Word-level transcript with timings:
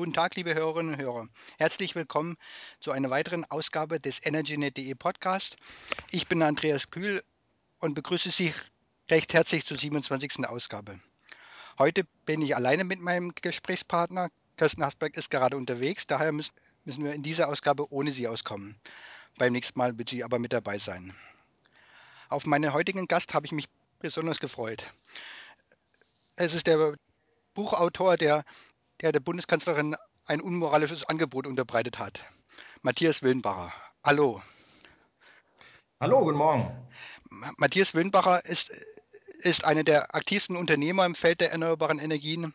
Guten 0.00 0.14
Tag, 0.14 0.34
liebe 0.34 0.54
Hörerinnen 0.54 0.94
und 0.94 0.98
Hörer. 0.98 1.28
Herzlich 1.58 1.94
willkommen 1.94 2.38
zu 2.80 2.90
einer 2.90 3.10
weiteren 3.10 3.44
Ausgabe 3.44 4.00
des 4.00 4.18
EnergyNet.de 4.20 4.94
Podcast. 4.94 5.56
Ich 6.10 6.26
bin 6.26 6.42
Andreas 6.42 6.90
Kühl 6.90 7.22
und 7.80 7.92
begrüße 7.92 8.30
Sie 8.30 8.54
recht 9.10 9.34
herzlich 9.34 9.66
zur 9.66 9.76
27. 9.76 10.46
Ausgabe. 10.48 10.98
Heute 11.78 12.04
bin 12.24 12.40
ich 12.40 12.56
alleine 12.56 12.84
mit 12.84 12.98
meinem 12.98 13.34
Gesprächspartner. 13.34 14.30
Kirsten 14.56 14.82
Hasberg 14.82 15.18
ist 15.18 15.28
gerade 15.28 15.58
unterwegs, 15.58 16.06
daher 16.06 16.32
müssen, 16.32 16.54
wir 16.86 17.12
in 17.12 17.22
dieser 17.22 17.48
Ausgabe 17.48 17.92
ohne 17.92 18.12
sie 18.12 18.26
auskommen. 18.26 18.80
Beim 19.36 19.52
nächsten 19.52 19.78
Mal 19.78 19.98
wird 19.98 20.08
sie 20.08 20.24
aber 20.24 20.38
mit 20.38 20.54
dabei 20.54 20.78
sein. 20.78 21.14
Auf 22.30 22.46
meinen 22.46 22.72
heutigen 22.72 23.06
Gast 23.06 23.34
habe 23.34 23.44
ich 23.44 23.52
mich 23.52 23.68
besonders 23.98 24.40
gefreut. 24.40 24.82
Es 26.36 26.54
ist 26.54 26.66
der 26.66 26.96
Buchautor, 27.52 28.16
der, 28.16 28.46
der 29.02 29.12
der 29.12 29.20
Bundeskanzlerin 29.20 29.96
ein 30.26 30.40
unmoralisches 30.40 31.04
Angebot 31.04 31.46
unterbreitet 31.46 31.98
hat. 31.98 32.20
Matthias 32.82 33.22
Willenbacher. 33.22 33.72
Hallo. 34.04 34.42
Hallo, 36.00 36.20
guten 36.20 36.38
Morgen. 36.38 36.88
Matthias 37.56 37.94
Willenbacher 37.94 38.44
ist, 38.44 38.70
ist 39.40 39.64
einer 39.64 39.84
der 39.84 40.14
aktivsten 40.14 40.56
Unternehmer 40.56 41.06
im 41.06 41.14
Feld 41.14 41.40
der 41.40 41.52
erneuerbaren 41.52 41.98
Energien, 41.98 42.54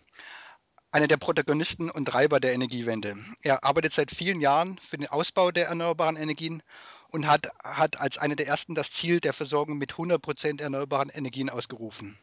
einer 0.92 1.08
der 1.08 1.18
Protagonisten 1.18 1.90
und 1.90 2.06
Treiber 2.06 2.40
der 2.40 2.54
Energiewende. 2.54 3.16
Er 3.42 3.64
arbeitet 3.64 3.94
seit 3.94 4.12
vielen 4.12 4.40
Jahren 4.40 4.78
für 4.78 4.98
den 4.98 5.08
Ausbau 5.08 5.52
der 5.52 5.68
erneuerbaren 5.68 6.16
Energien 6.16 6.64
und 7.10 7.28
hat, 7.28 7.50
hat 7.64 8.00
als 8.00 8.18
einer 8.18 8.36
der 8.36 8.48
ersten 8.48 8.76
das 8.76 8.92
Ziel 8.92 9.20
der 9.20 9.34
Versorgung 9.34 9.78
mit 9.78 9.92
100 9.92 10.22
Prozent 10.22 10.62
erneuerbaren 10.62 11.10
Energien 11.10 11.50
ausgerufen. 11.50 12.18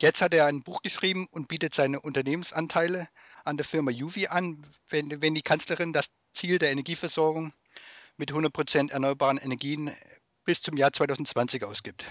Jetzt 0.00 0.20
hat 0.20 0.32
er 0.32 0.46
ein 0.46 0.62
Buch 0.62 0.82
geschrieben 0.82 1.26
und 1.30 1.48
bietet 1.48 1.74
seine 1.74 2.00
Unternehmensanteile 2.00 3.08
an 3.48 3.56
der 3.56 3.66
Firma 3.66 3.90
Juvi 3.90 4.28
an, 4.28 4.64
wenn, 4.90 5.20
wenn 5.22 5.34
die 5.34 5.42
Kanzlerin 5.42 5.92
das 5.92 6.06
Ziel 6.34 6.58
der 6.58 6.70
Energieversorgung 6.70 7.52
mit 8.16 8.30
100% 8.30 8.90
erneuerbaren 8.90 9.38
Energien 9.38 9.90
bis 10.44 10.60
zum 10.60 10.76
Jahr 10.76 10.92
2020 10.92 11.64
ausgibt. 11.64 12.04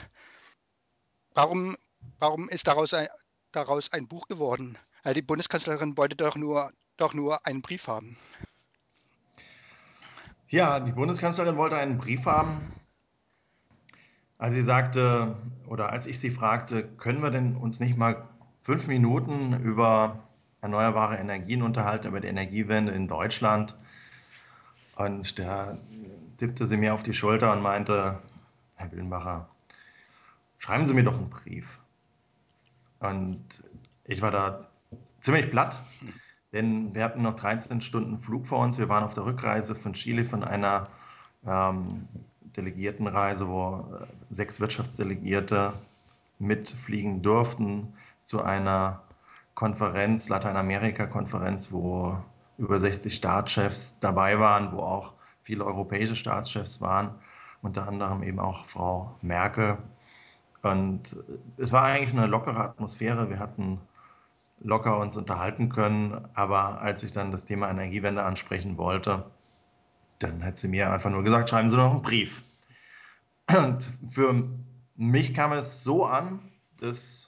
Warum, 1.34 1.78
warum 2.20 2.50
ist 2.50 2.68
daraus 2.68 2.94
ein, 2.94 3.08
daraus 3.52 3.92
ein 3.94 4.08
Buch 4.08 4.28
geworden? 4.28 4.78
Die 5.16 5.22
Bundeskanzlerin 5.22 5.96
wollte 5.96 6.16
doch 6.16 6.36
nur, 6.36 6.72
doch 6.98 7.14
nur 7.14 7.46
einen 7.46 7.62
Brief 7.62 7.88
haben. 7.88 8.18
Ja, 10.50 10.80
die 10.80 10.92
Bundeskanzlerin 10.92 11.58
wollte 11.58 11.78
einen 11.78 11.98
Brief 11.98 12.26
haben, 12.26 12.74
als 14.38 14.54
sie 14.54 14.64
sagte, 14.64 15.36
oder 15.68 15.90
als 15.92 16.06
ich 16.06 16.20
sie 16.20 16.32
fragte, 16.32 16.96
können 16.98 17.22
wir 17.22 17.32
denn 17.32 17.56
uns 17.56 17.80
nicht 17.80 17.98
mal 17.98 18.28
fünf 18.64 18.88
Minuten 18.88 19.62
über 19.64 20.27
erneuerbare 20.68 21.18
Energien 21.18 21.62
unterhalten, 21.62 22.08
über 22.08 22.20
die 22.20 22.28
Energiewende 22.28 22.92
in 22.92 23.08
Deutschland? 23.08 23.74
Und 24.96 25.40
da 25.40 25.78
tippte 26.38 26.68
sie 26.68 26.78
mir 26.78 26.94
auf 26.94 27.04
die 27.04 27.14
Schulter 27.14 27.54
und 27.54 27.62
meinte, 27.62 28.20
Herr 28.76 28.92
Willenbacher, 28.92 29.48
schreiben 30.60 30.88
Sie 30.88 30.94
mir 30.94 31.04
doch 31.04 31.18
einen 31.18 31.30
Brief. 31.30 31.66
Und 33.00 33.46
ich 34.06 34.22
war 34.22 34.32
da 34.32 34.68
ziemlich 35.22 35.50
platt, 35.52 35.76
denn 36.52 36.94
wir 36.94 37.04
hatten 37.04 37.22
noch 37.22 37.36
13 37.38 37.82
Stunden 37.82 38.20
Flug 38.20 38.48
vor 38.48 38.60
uns. 38.60 38.78
Wir 38.78 38.90
waren 38.90 39.04
auf 39.04 39.14
der 39.14 39.26
Rückreise 39.26 39.76
von 39.76 39.94
Chile 39.94 40.26
von 40.26 40.44
einer 40.44 40.90
ähm, 41.46 42.08
Delegiertenreise, 42.58 43.48
wo 43.48 43.86
sechs 44.32 44.60
Wirtschaftsdelegierte 44.60 45.74
mitfliegen 46.40 47.22
durften 47.22 47.94
zu 48.24 48.42
einer 48.42 49.04
Konferenz, 49.58 50.30
Lateinamerika-Konferenz, 50.30 51.72
wo 51.72 52.16
über 52.60 52.80
60 52.80 53.16
Staatschefs 53.16 53.98
dabei 54.02 54.40
waren, 54.40 54.72
wo 54.72 54.82
auch 54.82 55.14
viele 55.42 55.66
europäische 55.66 56.16
Staatschefs 56.16 56.80
waren, 56.80 57.16
unter 57.64 57.88
anderem 57.88 58.22
eben 58.22 58.38
auch 58.38 58.68
Frau 58.68 59.18
Merkel. 59.24 59.80
Und 60.62 61.02
es 61.58 61.72
war 61.72 61.86
eigentlich 61.86 62.16
eine 62.16 62.28
lockere 62.28 62.60
Atmosphäre. 62.60 63.32
Wir 63.32 63.40
hatten 63.40 63.82
locker 64.60 65.00
uns 65.00 65.18
unterhalten 65.18 65.70
können, 65.70 66.28
aber 66.36 66.80
als 66.80 67.02
ich 67.02 67.12
dann 67.12 67.32
das 67.32 67.44
Thema 67.46 67.72
Energiewende 67.72 68.22
ansprechen 68.22 68.78
wollte, 68.78 69.26
dann 70.20 70.46
hat 70.46 70.60
sie 70.60 70.68
mir 70.68 70.94
einfach 70.94 71.10
nur 71.10 71.24
gesagt, 71.24 71.50
schreiben 71.50 71.72
Sie 71.72 71.78
noch 71.78 71.94
einen 71.94 72.04
Brief. 72.04 72.44
Und 73.48 73.92
für 74.12 74.36
mich 74.96 75.34
kam 75.34 75.52
es 75.54 75.84
so 75.84 76.06
an, 76.06 76.42
dass 76.80 77.27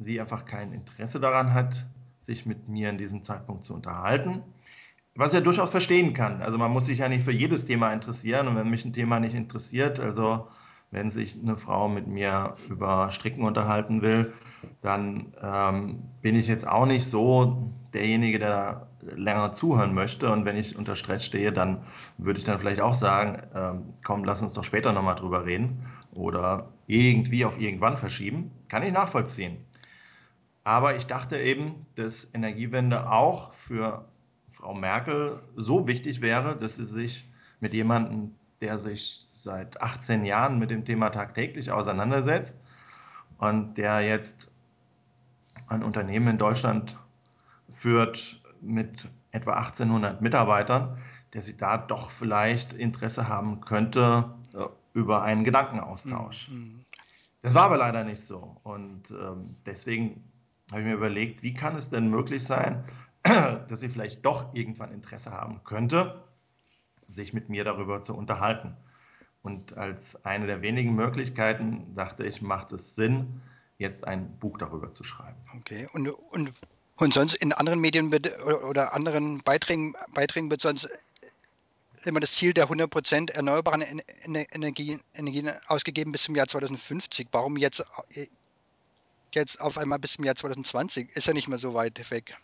sie 0.00 0.20
einfach 0.20 0.44
kein 0.44 0.72
Interesse 0.72 1.20
daran 1.20 1.54
hat, 1.54 1.86
sich 2.26 2.46
mit 2.46 2.68
mir 2.68 2.90
in 2.90 2.98
diesem 2.98 3.24
Zeitpunkt 3.24 3.64
zu 3.64 3.74
unterhalten. 3.74 4.42
Was 5.14 5.32
ja 5.32 5.40
durchaus 5.40 5.70
verstehen 5.70 6.14
kann. 6.14 6.40
Also 6.40 6.58
man 6.58 6.70
muss 6.70 6.86
sich 6.86 6.98
ja 6.98 7.08
nicht 7.08 7.24
für 7.24 7.32
jedes 7.32 7.66
Thema 7.66 7.92
interessieren 7.92 8.48
und 8.48 8.56
wenn 8.56 8.70
mich 8.70 8.84
ein 8.84 8.92
Thema 8.92 9.20
nicht 9.20 9.34
interessiert, 9.34 9.98
also 9.98 10.48
wenn 10.90 11.10
sich 11.10 11.36
eine 11.40 11.56
Frau 11.56 11.88
mit 11.88 12.06
mir 12.06 12.54
über 12.68 13.12
Stricken 13.12 13.44
unterhalten 13.44 14.02
will, 14.02 14.32
dann 14.82 15.32
ähm, 15.42 16.02
bin 16.22 16.36
ich 16.36 16.46
jetzt 16.46 16.66
auch 16.66 16.86
nicht 16.86 17.10
so 17.10 17.70
derjenige, 17.92 18.38
der 18.38 18.88
länger 19.02 19.54
zuhören 19.54 19.94
möchte. 19.94 20.30
Und 20.30 20.44
wenn 20.44 20.56
ich 20.56 20.76
unter 20.76 20.96
Stress 20.96 21.24
stehe, 21.24 21.52
dann 21.52 21.84
würde 22.18 22.38
ich 22.38 22.44
dann 22.44 22.58
vielleicht 22.58 22.80
auch 22.80 22.98
sagen, 23.00 23.42
ähm, 23.54 23.94
komm, 24.04 24.24
lass 24.24 24.42
uns 24.42 24.52
doch 24.52 24.64
später 24.64 24.92
nochmal 24.92 25.16
drüber 25.16 25.44
reden 25.46 25.86
oder 26.14 26.68
irgendwie 26.86 27.44
auf 27.44 27.58
irgendwann 27.60 27.96
verschieben. 27.98 28.50
Kann 28.68 28.82
ich 28.82 28.92
nachvollziehen. 28.92 29.58
Aber 30.64 30.96
ich 30.96 31.06
dachte 31.06 31.38
eben, 31.38 31.86
dass 31.96 32.28
Energiewende 32.34 33.10
auch 33.10 33.54
für 33.66 34.04
Frau 34.52 34.74
Merkel 34.74 35.42
so 35.56 35.86
wichtig 35.86 36.20
wäre, 36.20 36.56
dass 36.56 36.76
sie 36.76 36.86
sich 36.86 37.26
mit 37.60 37.72
jemandem, 37.72 38.34
der 38.60 38.78
sich 38.78 39.26
seit 39.32 39.80
18 39.80 40.24
Jahren 40.24 40.58
mit 40.58 40.70
dem 40.70 40.84
Thema 40.84 41.10
tagtäglich 41.10 41.70
auseinandersetzt 41.70 42.52
und 43.38 43.74
der 43.76 44.02
jetzt 44.02 44.50
ein 45.68 45.82
Unternehmen 45.82 46.28
in 46.28 46.38
Deutschland 46.38 46.96
führt 47.78 48.40
mit 48.60 49.08
etwa 49.30 49.54
1800 49.54 50.20
Mitarbeitern, 50.20 50.98
der 51.32 51.42
sie 51.42 51.56
da 51.56 51.78
doch 51.78 52.10
vielleicht 52.12 52.74
Interesse 52.74 53.28
haben 53.28 53.60
könnte 53.62 54.34
über 54.92 55.22
einen 55.22 55.44
Gedankenaustausch. 55.44 56.48
Mhm. 56.50 56.84
Das 57.42 57.54
war 57.54 57.64
aber 57.64 57.78
leider 57.78 58.04
nicht 58.04 58.26
so. 58.26 58.56
Und 58.62 59.10
ähm, 59.10 59.56
deswegen 59.64 60.29
habe 60.70 60.80
ich 60.80 60.86
mir 60.86 60.94
überlegt, 60.94 61.42
wie 61.42 61.54
kann 61.54 61.76
es 61.76 61.90
denn 61.90 62.08
möglich 62.10 62.44
sein, 62.44 62.84
dass 63.22 63.80
sie 63.80 63.88
vielleicht 63.88 64.24
doch 64.24 64.54
irgendwann 64.54 64.92
Interesse 64.92 65.30
haben 65.30 65.62
könnte, 65.64 66.24
sich 67.08 67.32
mit 67.32 67.48
mir 67.48 67.64
darüber 67.64 68.02
zu 68.02 68.14
unterhalten. 68.14 68.76
Und 69.42 69.76
als 69.76 69.98
eine 70.22 70.46
der 70.46 70.62
wenigen 70.62 70.94
Möglichkeiten 70.94 71.94
dachte 71.94 72.24
ich, 72.24 72.42
macht 72.42 72.72
es 72.72 72.94
Sinn, 72.94 73.40
jetzt 73.78 74.06
ein 74.06 74.38
Buch 74.38 74.58
darüber 74.58 74.92
zu 74.92 75.02
schreiben. 75.04 75.38
Okay, 75.56 75.88
und, 75.92 76.08
und 76.08 76.52
und 77.00 77.14
sonst 77.14 77.34
in 77.36 77.54
anderen 77.54 77.80
Medien 77.80 78.14
oder 78.68 78.92
anderen 78.92 79.42
Beiträgen, 79.42 79.94
Beiträgen 80.12 80.50
wird 80.50 80.60
sonst 80.60 80.86
immer 82.04 82.20
das 82.20 82.30
Ziel 82.34 82.52
der 82.52 82.68
100% 82.68 83.30
erneuerbaren 83.30 84.02
Energien, 84.22 85.00
Energien 85.14 85.50
ausgegeben 85.66 86.12
bis 86.12 86.24
zum 86.24 86.36
Jahr 86.36 86.46
2050. 86.46 87.28
Warum 87.32 87.56
jetzt, 87.56 87.82
jetzt 89.34 89.60
auf 89.60 89.78
einmal 89.78 89.98
bis 89.98 90.12
zum 90.14 90.24
Jahr 90.24 90.36
2020? 90.36 91.16
Ist 91.16 91.26
ja 91.26 91.32
nicht 91.32 91.48
mehr 91.48 91.58
so 91.58 91.74
weit 91.74 92.10
weg. 92.10 92.36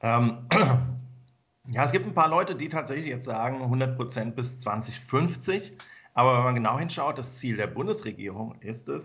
Ähm, 0.00 0.46
ja, 1.70 1.84
es 1.84 1.92
gibt 1.92 2.06
ein 2.06 2.14
paar 2.14 2.28
Leute, 2.28 2.54
die 2.54 2.68
tatsächlich 2.68 3.06
jetzt 3.06 3.26
sagen 3.26 3.62
100% 3.62 4.32
bis 4.32 4.58
2050. 4.60 5.72
Aber 6.14 6.36
wenn 6.36 6.44
man 6.44 6.54
genau 6.54 6.78
hinschaut, 6.78 7.18
das 7.18 7.38
Ziel 7.38 7.56
der 7.56 7.68
Bundesregierung 7.68 8.56
ist 8.60 8.88
es, 8.88 9.04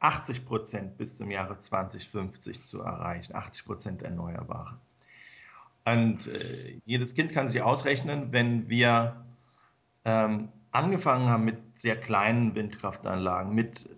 80 0.00 0.46
Prozent 0.46 0.98
bis 0.98 1.16
zum 1.16 1.30
Jahre 1.30 1.60
2050 1.68 2.64
zu 2.66 2.80
erreichen, 2.80 3.34
80 3.34 3.64
Prozent 3.64 4.02
Erneuerbare. 4.02 4.78
Und 5.84 6.26
äh, 6.26 6.80
jedes 6.84 7.14
Kind 7.14 7.32
kann 7.32 7.50
sich 7.50 7.62
ausrechnen, 7.62 8.32
wenn 8.32 8.68
wir 8.68 9.24
ähm, 10.04 10.48
angefangen 10.70 11.28
haben 11.28 11.44
mit 11.44 11.58
sehr 11.80 11.96
kleinen 11.96 12.54
Windkraftanlagen, 12.54 13.54
mit 13.54 13.88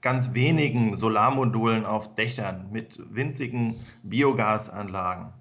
ganz 0.00 0.32
wenigen 0.34 0.96
Solarmodulen 0.96 1.84
auf 1.86 2.14
Dächern, 2.14 2.70
mit 2.70 3.00
winzigen 3.14 3.74
Biogasanlagen, 4.04 5.32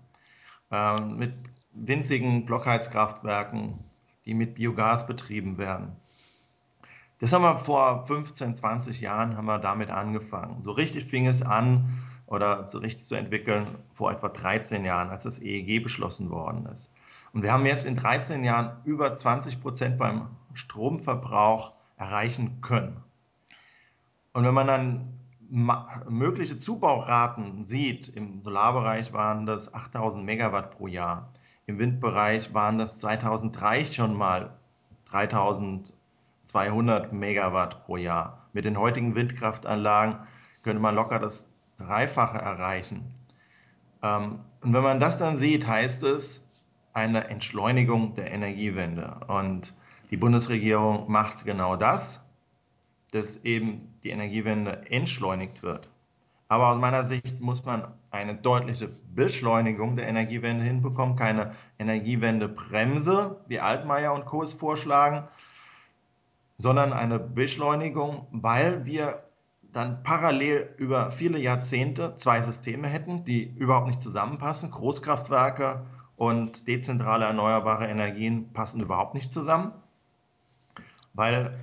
äh, 0.71 1.01
mit 1.01 1.33
winzigen 1.73 2.45
Blockheizkraftwerken, 2.45 3.79
die 4.25 4.33
mit 4.33 4.55
Biogas 4.55 5.05
betrieben 5.05 5.57
werden, 5.57 5.95
das 7.19 7.31
haben 7.31 7.41
wir 7.41 7.59
vor 7.59 8.05
15, 8.05 8.57
20 8.57 9.01
Jahren 9.01 9.35
haben 9.37 9.45
wir 9.45 9.57
damit 9.57 9.89
angefangen. 9.89 10.61
So 10.61 10.71
richtig 10.71 11.05
fing 11.05 11.25
es 11.25 11.41
an 11.41 12.03
oder 12.27 12.69
so 12.69 12.77
richtig 12.77 13.07
zu 13.07 13.15
entwickeln 13.15 13.79
vor 13.95 14.11
etwa 14.11 14.29
13 14.29 14.85
Jahren, 14.85 15.09
als 15.09 15.23
das 15.23 15.39
EEG 15.41 15.81
beschlossen 15.81 16.29
worden 16.29 16.67
ist. 16.67 16.91
Und 17.33 17.41
wir 17.41 17.51
haben 17.51 17.65
jetzt 17.65 17.87
in 17.87 17.95
13 17.95 18.43
Jahren 18.43 18.77
über 18.85 19.17
20 19.17 19.61
Prozent 19.61 19.97
beim 19.97 20.27
Stromverbrauch 20.53 21.73
erreichen 21.97 22.61
können. 22.61 23.03
Und 24.37 24.45
wenn 24.45 24.53
man 24.53 24.67
dann 24.67 25.17
mögliche 26.07 26.59
Zubauraten 26.59 27.65
sieht, 27.65 28.07
im 28.09 28.43
Solarbereich 28.43 29.11
waren 29.11 29.47
das 29.47 29.73
8000 29.73 30.23
Megawatt 30.23 30.77
pro 30.77 30.85
Jahr, 30.85 31.33
im 31.65 31.79
Windbereich 31.79 32.53
waren 32.53 32.77
das 32.77 32.99
2003 32.99 33.85
schon 33.85 34.15
mal 34.15 34.51
3200 35.09 37.13
Megawatt 37.13 37.83
pro 37.87 37.97
Jahr. 37.97 38.45
Mit 38.53 38.65
den 38.65 38.77
heutigen 38.77 39.15
Windkraftanlagen 39.15 40.17
könnte 40.63 40.83
man 40.83 40.93
locker 40.93 41.17
das 41.17 41.43
Dreifache 41.79 42.37
erreichen. 42.37 43.11
Ähm, 44.03 44.41
und 44.61 44.71
wenn 44.71 44.83
man 44.83 44.99
das 44.99 45.17
dann 45.17 45.39
sieht, 45.39 45.65
heißt 45.65 46.03
es 46.03 46.43
eine 46.93 47.27
Entschleunigung 47.27 48.13
der 48.13 48.29
Energiewende. 48.29 49.17
Und 49.29 49.73
die 50.11 50.17
Bundesregierung 50.17 51.11
macht 51.11 51.43
genau 51.43 51.75
das, 51.75 52.03
dass 53.11 53.37
eben 53.43 53.99
die 54.03 54.09
Energiewende 54.09 54.89
entschleunigt 54.89 55.63
wird. 55.63 55.89
Aber 56.49 56.69
aus 56.69 56.79
meiner 56.79 57.07
Sicht 57.07 57.41
muss 57.41 57.65
man 57.65 57.93
eine 58.09 58.35
deutliche 58.35 58.89
Beschleunigung 59.13 59.97
der 59.97 60.07
Energiewende 60.07 60.63
hinbekommen, 60.63 61.15
keine 61.15 61.55
Energiewendebremse, 61.77 63.41
wie 63.47 63.59
Altmaier 63.59 64.13
und 64.13 64.25
Co. 64.25 64.43
es 64.43 64.53
vorschlagen, 64.53 65.27
sondern 66.57 66.93
eine 66.93 67.19
Beschleunigung, 67.19 68.27
weil 68.31 68.85
wir 68.85 69.23
dann 69.73 70.03
parallel 70.03 70.73
über 70.77 71.11
viele 71.11 71.37
Jahrzehnte 71.37 72.15
zwei 72.17 72.41
Systeme 72.41 72.87
hätten, 72.87 73.25
die 73.25 73.43
überhaupt 73.43 73.87
nicht 73.87 74.01
zusammenpassen. 74.01 74.71
Großkraftwerke 74.71 75.85
und 76.15 76.67
dezentrale 76.67 77.25
erneuerbare 77.25 77.87
Energien 77.87 78.53
passen 78.53 78.81
überhaupt 78.81 79.13
nicht 79.13 79.33
zusammen, 79.33 79.73
weil 81.13 81.59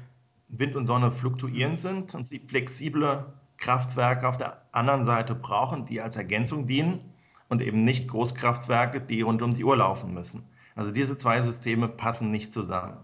Wind 0.49 0.76
und 0.76 0.87
Sonne 0.87 1.12
fluktuierend 1.12 1.81
sind 1.81 2.14
und 2.14 2.29
sie 2.29 2.38
flexible 2.38 3.26
Kraftwerke 3.56 4.29
auf 4.29 4.37
der 4.37 4.62
anderen 4.73 5.06
Seite 5.06 5.35
brauchen, 5.35 5.87
die 5.87 6.00
als 6.00 6.17
Ergänzung 6.17 6.67
dienen 6.67 7.12
und 7.49 7.62
eben 7.62 7.85
nicht 7.85 8.08
Großkraftwerke, 8.08 9.00
die 9.00 9.23
rund 9.23 9.43
um 9.43 9.55
die 9.55 9.64
Uhr 9.64 9.76
laufen 9.76 10.12
müssen. 10.12 10.44
Also 10.75 10.91
diese 10.91 11.17
zwei 11.19 11.43
Systeme 11.43 11.88
passen 11.88 12.31
nicht 12.31 12.52
zusammen. 12.52 12.96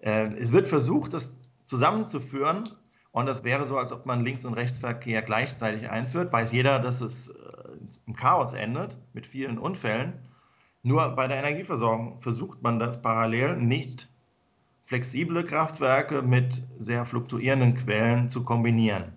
Äh, 0.00 0.34
es 0.34 0.52
wird 0.52 0.68
versucht, 0.68 1.14
das 1.14 1.30
zusammenzuführen 1.66 2.70
und 3.12 3.26
das 3.26 3.44
wäre 3.44 3.66
so, 3.66 3.78
als 3.78 3.92
ob 3.92 4.06
man 4.06 4.24
Links- 4.24 4.44
und 4.44 4.54
Rechtsverkehr 4.54 5.22
gleichzeitig 5.22 5.88
einführt. 5.88 6.32
Weiß 6.32 6.52
jeder, 6.52 6.78
dass 6.78 7.00
es 7.00 7.28
äh, 7.28 7.34
im 8.06 8.14
Chaos 8.14 8.52
endet 8.52 8.96
mit 9.12 9.26
vielen 9.26 9.58
Unfällen. 9.58 10.14
Nur 10.82 11.08
bei 11.10 11.28
der 11.28 11.38
Energieversorgung 11.38 12.20
versucht 12.22 12.62
man 12.62 12.78
das 12.78 13.00
parallel 13.00 13.56
nicht 13.56 14.08
flexible 14.92 15.42
Kraftwerke 15.42 16.20
mit 16.20 16.60
sehr 16.78 17.06
fluktuierenden 17.06 17.78
Quellen 17.78 18.28
zu 18.28 18.44
kombinieren. 18.44 19.14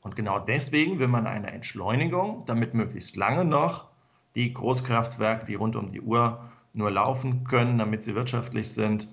Und 0.00 0.14
genau 0.14 0.38
deswegen 0.38 1.00
will 1.00 1.08
man 1.08 1.26
eine 1.26 1.50
Entschleunigung, 1.50 2.44
damit 2.46 2.72
möglichst 2.72 3.16
lange 3.16 3.44
noch 3.44 3.88
die 4.36 4.54
Großkraftwerke, 4.54 5.44
die 5.46 5.56
rund 5.56 5.74
um 5.74 5.90
die 5.90 6.00
Uhr 6.00 6.48
nur 6.72 6.92
laufen 6.92 7.42
können, 7.42 7.78
damit 7.78 8.04
sie 8.04 8.14
wirtschaftlich 8.14 8.68
sind, 8.74 9.08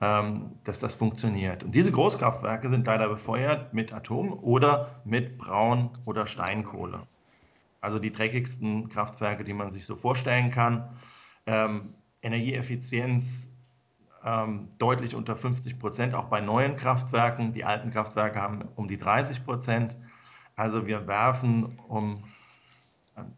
ähm, 0.00 0.52
dass 0.64 0.80
das 0.80 0.94
funktioniert. 0.94 1.62
Und 1.62 1.74
diese 1.74 1.92
Großkraftwerke 1.92 2.70
sind 2.70 2.86
leider 2.86 3.10
befeuert 3.10 3.74
mit 3.74 3.92
Atom 3.92 4.32
oder 4.32 5.02
mit 5.04 5.36
Braun- 5.36 5.90
oder 6.06 6.26
Steinkohle. 6.26 7.06
Also 7.82 7.98
die 7.98 8.14
dreckigsten 8.14 8.88
Kraftwerke, 8.88 9.44
die 9.44 9.52
man 9.52 9.74
sich 9.74 9.84
so 9.84 9.94
vorstellen 9.96 10.52
kann. 10.52 10.88
Ähm, 11.44 11.96
Energieeffizienz 12.22 13.26
ähm, 14.24 14.68
deutlich 14.78 15.14
unter 15.14 15.36
50 15.36 15.78
Prozent, 15.78 16.14
auch 16.14 16.26
bei 16.26 16.40
neuen 16.40 16.76
Kraftwerken. 16.76 17.52
Die 17.52 17.64
alten 17.64 17.90
Kraftwerke 17.90 18.40
haben 18.40 18.68
um 18.76 18.88
die 18.88 18.98
30 18.98 19.44
Prozent. 19.44 19.96
Also 20.56 20.86
wir 20.86 21.06
werfen 21.06 21.78
um 21.88 22.22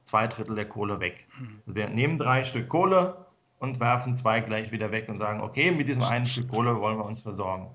zwei 0.06 0.26
Drittel 0.26 0.56
der 0.56 0.68
Kohle 0.68 1.00
weg. 1.00 1.26
Also 1.60 1.74
wir 1.74 1.88
nehmen 1.88 2.18
drei 2.18 2.44
Stück 2.44 2.68
Kohle 2.68 3.26
und 3.58 3.80
werfen 3.80 4.16
zwei 4.16 4.40
gleich 4.40 4.72
wieder 4.72 4.90
weg 4.90 5.08
und 5.08 5.18
sagen, 5.18 5.40
okay, 5.40 5.70
mit 5.70 5.88
diesem 5.88 6.02
einen 6.02 6.26
Stück 6.26 6.48
Kohle 6.48 6.80
wollen 6.80 6.98
wir 6.98 7.04
uns 7.04 7.22
versorgen. 7.22 7.70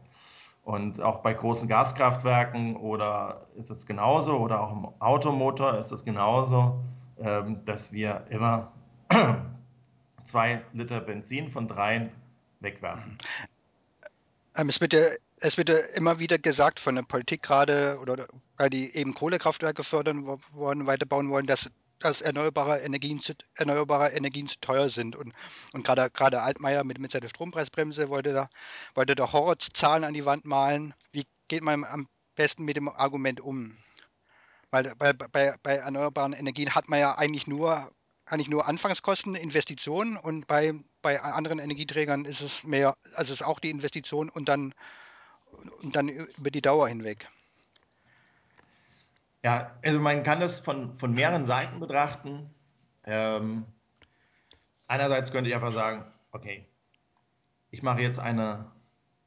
Und 0.63 1.01
auch 1.01 1.21
bei 1.21 1.33
großen 1.33 1.67
Gaskraftwerken 1.69 2.75
oder 2.75 3.47
ist 3.55 3.69
es 3.69 3.85
genauso 3.85 4.37
oder 4.37 4.61
auch 4.61 4.73
im 4.73 4.87
Automotor 4.99 5.77
ist 5.77 5.91
es 5.93 6.03
genauso, 6.03 6.83
ähm, 7.19 7.63
dass 7.63 7.91
wir 7.93 8.25
immer 8.29 8.73
zwei 10.27 10.61
Liter 10.73 10.99
Benzin 10.99 11.51
von 11.51 11.69
drei 11.69 12.09
wegwerfen. 12.59 13.17
Ähm, 14.55 14.69
es 14.69 14.81
wird 14.81 14.93
ja 14.93 15.07
es 15.39 15.57
wird 15.57 15.69
ja 15.69 15.77
immer 15.95 16.19
wieder 16.19 16.39
gesagt 16.39 16.79
von 16.79 16.95
der 16.95 17.03
Politik 17.03 17.43
gerade 17.43 17.99
oder 18.01 18.27
weil 18.57 18.69
die 18.69 18.95
eben 18.95 19.13
Kohlekraftwerke 19.13 19.83
fördern 19.83 20.25
wollen, 20.51 20.87
weiterbauen 20.87 21.29
wollen, 21.29 21.45
dass 21.45 21.69
dass 21.99 22.21
erneuerbare 22.21 22.79
Energien 22.79 23.21
zu, 23.21 23.33
erneuerbare 23.55 24.09
Energien 24.09 24.47
zu 24.47 24.59
teuer 24.61 24.89
sind. 24.89 25.15
Und, 25.15 25.33
und 25.73 25.83
gerade, 25.83 26.09
gerade 26.11 26.41
Altmaier 26.41 26.83
mit, 26.83 26.99
mit 26.99 27.11
seiner 27.11 27.29
Strompreisbremse 27.29 28.09
wollte 28.09 28.33
da, 28.33 28.49
wollte 28.93 29.15
da 29.15 29.31
Horrorzahlen 29.31 30.03
an 30.03 30.13
die 30.13 30.25
Wand 30.25 30.45
malen. 30.45 30.93
Wie 31.11 31.25
geht 31.47 31.63
man 31.63 31.83
am 31.83 32.07
besten 32.35 32.65
mit 32.65 32.77
dem 32.77 32.89
Argument 32.89 33.41
um? 33.41 33.77
Weil, 34.69 34.93
weil 34.99 35.13
bei, 35.13 35.55
bei 35.63 35.75
erneuerbaren 35.77 36.33
Energien 36.33 36.75
hat 36.75 36.89
man 36.89 36.99
ja 36.99 37.17
eigentlich 37.17 37.47
nur, 37.47 37.91
eigentlich 38.27 38.49
nur 38.49 38.67
Anfangskosten, 38.67 39.35
Investitionen 39.35 40.17
und 40.17 40.47
bei, 40.47 40.73
bei 41.01 41.21
anderen 41.21 41.59
Energieträgern 41.59 42.25
ist 42.25 42.41
es 42.41 42.63
mehr, 42.63 42.95
also 43.15 43.33
ist 43.33 43.43
auch 43.43 43.59
die 43.59 43.69
Investition 43.69 44.29
und 44.29 44.49
dann, 44.49 44.73
und 45.81 45.95
dann 45.95 46.09
über 46.09 46.51
die 46.51 46.61
Dauer 46.61 46.87
hinweg. 46.87 47.27
Ja, 49.43 49.77
also 49.81 49.99
man 49.99 50.23
kann 50.23 50.39
das 50.39 50.59
von, 50.59 50.97
von 50.99 51.13
mehreren 51.13 51.47
Seiten 51.47 51.79
betrachten. 51.79 52.49
Ähm, 53.05 53.65
einerseits 54.87 55.31
könnte 55.31 55.49
ich 55.49 55.55
einfach 55.55 55.73
sagen, 55.73 56.03
okay, 56.33 56.65
ich 57.71 57.81
mache 57.81 58.01
jetzt 58.01 58.19
eine 58.19 58.71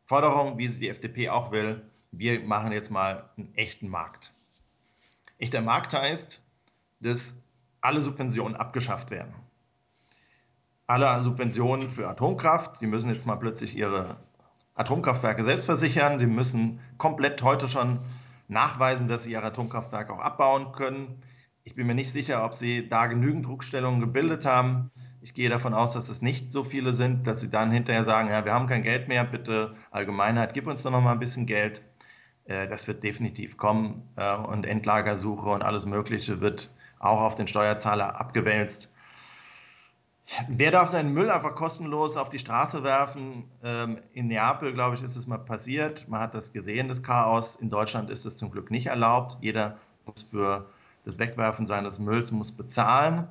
Forderung, 0.06 0.58
wie 0.58 0.66
es 0.66 0.78
die 0.78 0.88
FDP 0.88 1.30
auch 1.30 1.52
will. 1.52 1.88
Wir 2.12 2.40
machen 2.40 2.72
jetzt 2.72 2.90
mal 2.90 3.30
einen 3.36 3.54
echten 3.54 3.88
Markt. 3.88 4.30
Echter 5.38 5.62
Markt 5.62 5.94
heißt, 5.94 6.40
dass 7.00 7.20
alle 7.80 8.02
Subventionen 8.02 8.56
abgeschafft 8.56 9.10
werden. 9.10 9.34
Alle 10.86 11.22
Subventionen 11.22 11.90
für 11.90 12.08
Atomkraft, 12.08 12.80
Sie 12.80 12.86
müssen 12.86 13.10
jetzt 13.10 13.26
mal 13.26 13.36
plötzlich 13.36 13.76
Ihre 13.76 14.16
Atomkraftwerke 14.74 15.44
selbst 15.44 15.66
versichern. 15.66 16.18
Sie 16.18 16.26
müssen 16.26 16.80
komplett 16.98 17.42
heute 17.42 17.68
schon 17.68 18.00
nachweisen, 18.48 19.08
dass 19.08 19.22
sie 19.22 19.32
ihre 19.32 19.44
Atomkraftwerke 19.44 20.12
auch 20.12 20.20
abbauen 20.20 20.72
können. 20.72 21.22
Ich 21.64 21.74
bin 21.74 21.86
mir 21.86 21.94
nicht 21.94 22.12
sicher, 22.12 22.44
ob 22.44 22.54
sie 22.54 22.88
da 22.88 23.06
genügend 23.06 23.46
Druckstellungen 23.46 24.00
gebildet 24.00 24.44
haben. 24.44 24.90
Ich 25.22 25.34
gehe 25.34 25.50
davon 25.50 25.74
aus, 25.74 25.92
dass 25.92 26.08
es 26.08 26.22
nicht 26.22 26.50
so 26.50 26.64
viele 26.64 26.94
sind, 26.94 27.26
dass 27.26 27.40
sie 27.40 27.50
dann 27.50 27.70
hinterher 27.70 28.06
sagen, 28.06 28.30
ja, 28.30 28.44
wir 28.44 28.54
haben 28.54 28.66
kein 28.66 28.82
Geld 28.82 29.06
mehr, 29.06 29.24
bitte 29.24 29.76
Allgemeinheit, 29.90 30.54
gib 30.54 30.66
uns 30.66 30.82
doch 30.82 30.90
noch 30.90 31.02
mal 31.02 31.12
ein 31.12 31.20
bisschen 31.20 31.44
Geld. 31.44 31.82
Äh, 32.46 32.66
das 32.68 32.88
wird 32.88 33.04
definitiv 33.04 33.58
kommen 33.58 34.08
äh, 34.16 34.34
und 34.34 34.64
Endlagersuche 34.64 35.50
und 35.50 35.62
alles 35.62 35.84
Mögliche 35.84 36.40
wird 36.40 36.70
auch 37.00 37.20
auf 37.20 37.34
den 37.34 37.48
Steuerzahler 37.48 38.20
abgewälzt. 38.20 38.88
Wer 40.48 40.70
darf 40.70 40.90
seinen 40.90 41.12
Müll 41.12 41.28
einfach 41.28 41.56
kostenlos 41.56 42.16
auf 42.16 42.30
die 42.30 42.38
Straße 42.38 42.84
werfen? 42.84 43.50
Ähm, 43.64 43.98
in 44.12 44.28
Neapel, 44.28 44.72
glaube 44.72 44.94
ich, 44.94 45.02
ist 45.02 45.16
es 45.16 45.26
mal 45.26 45.38
passiert. 45.38 46.06
Man 46.08 46.20
hat 46.20 46.34
das 46.34 46.52
gesehen, 46.52 46.88
das 46.88 47.02
Chaos. 47.02 47.56
In 47.56 47.68
Deutschland 47.68 48.10
ist 48.10 48.24
es 48.24 48.36
zum 48.36 48.52
Glück 48.52 48.70
nicht 48.70 48.86
erlaubt. 48.86 49.38
Jeder 49.40 49.78
muss 50.06 50.22
für 50.30 50.66
das 51.04 51.18
Wegwerfen 51.18 51.66
seines 51.66 51.98
Mülls 51.98 52.30
muss 52.30 52.52
bezahlen. 52.52 53.26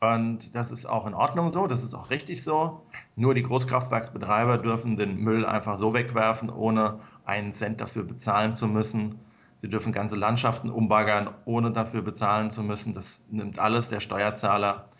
Und 0.00 0.54
das 0.54 0.70
ist 0.70 0.86
auch 0.86 1.06
in 1.06 1.14
Ordnung 1.14 1.50
so, 1.52 1.66
das 1.66 1.82
ist 1.82 1.94
auch 1.94 2.10
richtig 2.10 2.42
so. 2.42 2.82
Nur 3.16 3.32
die 3.34 3.42
Großkraftwerksbetreiber 3.42 4.58
dürfen 4.58 4.98
den 4.98 5.18
Müll 5.18 5.46
einfach 5.46 5.78
so 5.78 5.94
wegwerfen, 5.94 6.50
ohne 6.50 7.00
einen 7.24 7.54
Cent 7.54 7.80
dafür 7.80 8.02
bezahlen 8.02 8.54
zu 8.56 8.66
müssen. 8.66 9.18
Sie 9.64 9.70
dürfen 9.70 9.92
ganze 9.92 10.14
Landschaften 10.14 10.68
umbaggern, 10.68 11.30
ohne 11.46 11.70
dafür 11.70 12.02
bezahlen 12.02 12.50
zu 12.50 12.62
müssen. 12.62 12.92
Das 12.92 13.06
nimmt 13.30 13.58
alles 13.58 13.88
der 13.88 14.00
Steuerzahler. 14.00 14.90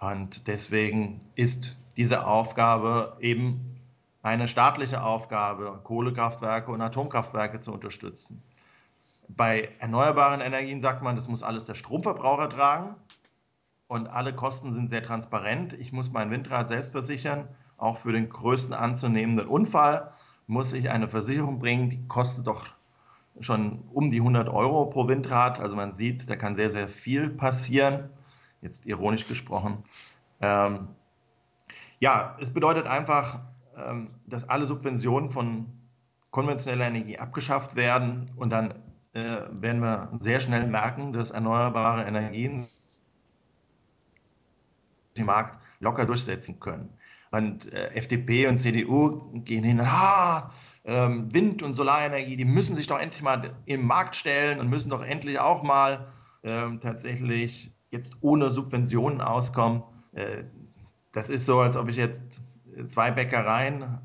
Und 0.00 0.46
deswegen 0.46 1.20
ist 1.34 1.76
diese 1.98 2.26
Aufgabe 2.26 3.18
eben 3.20 3.76
eine 4.22 4.48
staatliche 4.48 5.02
Aufgabe, 5.02 5.78
Kohlekraftwerke 5.84 6.70
und 6.70 6.80
Atomkraftwerke 6.80 7.60
zu 7.60 7.70
unterstützen. 7.70 8.42
Bei 9.28 9.68
erneuerbaren 9.78 10.40
Energien 10.40 10.80
sagt 10.80 11.02
man, 11.02 11.16
das 11.16 11.28
muss 11.28 11.42
alles 11.42 11.66
der 11.66 11.74
Stromverbraucher 11.74 12.48
tragen 12.48 12.94
und 13.88 14.06
alle 14.06 14.32
Kosten 14.32 14.72
sind 14.72 14.88
sehr 14.88 15.02
transparent. 15.02 15.74
Ich 15.74 15.92
muss 15.92 16.10
mein 16.10 16.30
Windrad 16.30 16.68
selbst 16.68 16.92
versichern. 16.92 17.46
Auch 17.76 17.98
für 17.98 18.12
den 18.12 18.30
größten 18.30 18.72
anzunehmenden 18.72 19.46
Unfall 19.46 20.14
muss 20.46 20.72
ich 20.72 20.88
eine 20.88 21.08
Versicherung 21.08 21.58
bringen, 21.58 21.90
die 21.90 22.08
kostet 22.08 22.46
doch 22.46 22.64
schon 23.40 23.80
um 23.92 24.10
die 24.10 24.18
100 24.18 24.48
Euro 24.48 24.86
pro 24.86 25.08
Windrad. 25.08 25.60
Also 25.60 25.76
man 25.76 25.94
sieht, 25.94 26.28
da 26.28 26.36
kann 26.36 26.56
sehr, 26.56 26.72
sehr 26.72 26.88
viel 26.88 27.30
passieren 27.30 28.10
jetzt 28.64 28.84
ironisch 28.86 29.28
gesprochen. 29.28 29.84
Ähm, 30.40 30.88
ja, 32.00 32.36
es 32.40 32.52
bedeutet 32.52 32.86
einfach, 32.86 33.40
ähm, 33.76 34.10
dass 34.26 34.48
alle 34.48 34.66
Subventionen 34.66 35.30
von 35.30 35.66
konventioneller 36.30 36.88
Energie 36.88 37.18
abgeschafft 37.18 37.76
werden 37.76 38.30
und 38.36 38.50
dann 38.50 38.74
äh, 39.12 39.42
werden 39.50 39.80
wir 39.80 40.18
sehr 40.20 40.40
schnell 40.40 40.66
merken, 40.66 41.12
dass 41.12 41.30
erneuerbare 41.30 42.04
Energien 42.04 42.66
den 45.16 45.26
Markt 45.26 45.62
locker 45.78 46.06
durchsetzen 46.06 46.58
können. 46.58 46.88
Und 47.30 47.72
äh, 47.72 47.94
FDP 47.94 48.48
und 48.48 48.60
CDU 48.60 49.30
gehen 49.44 49.62
hin, 49.62 49.80
ah, 49.84 50.50
ähm, 50.84 51.32
Wind- 51.32 51.62
und 51.62 51.74
Solarenergie, 51.74 52.36
die 52.36 52.44
müssen 52.44 52.76
sich 52.76 52.86
doch 52.86 52.98
endlich 52.98 53.22
mal 53.22 53.54
im 53.66 53.86
Markt 53.86 54.16
stellen 54.16 54.60
und 54.60 54.68
müssen 54.68 54.90
doch 54.90 55.02
endlich 55.02 55.38
auch 55.38 55.62
mal 55.62 56.08
ähm, 56.42 56.80
tatsächlich 56.80 57.70
jetzt 57.90 58.16
ohne 58.20 58.50
Subventionen 58.50 59.20
auskommen. 59.20 59.82
Äh, 60.12 60.44
das 61.12 61.28
ist 61.28 61.46
so, 61.46 61.60
als 61.60 61.76
ob 61.76 61.88
ich 61.88 61.96
jetzt 61.96 62.40
zwei 62.90 63.10
Bäckereien 63.10 63.98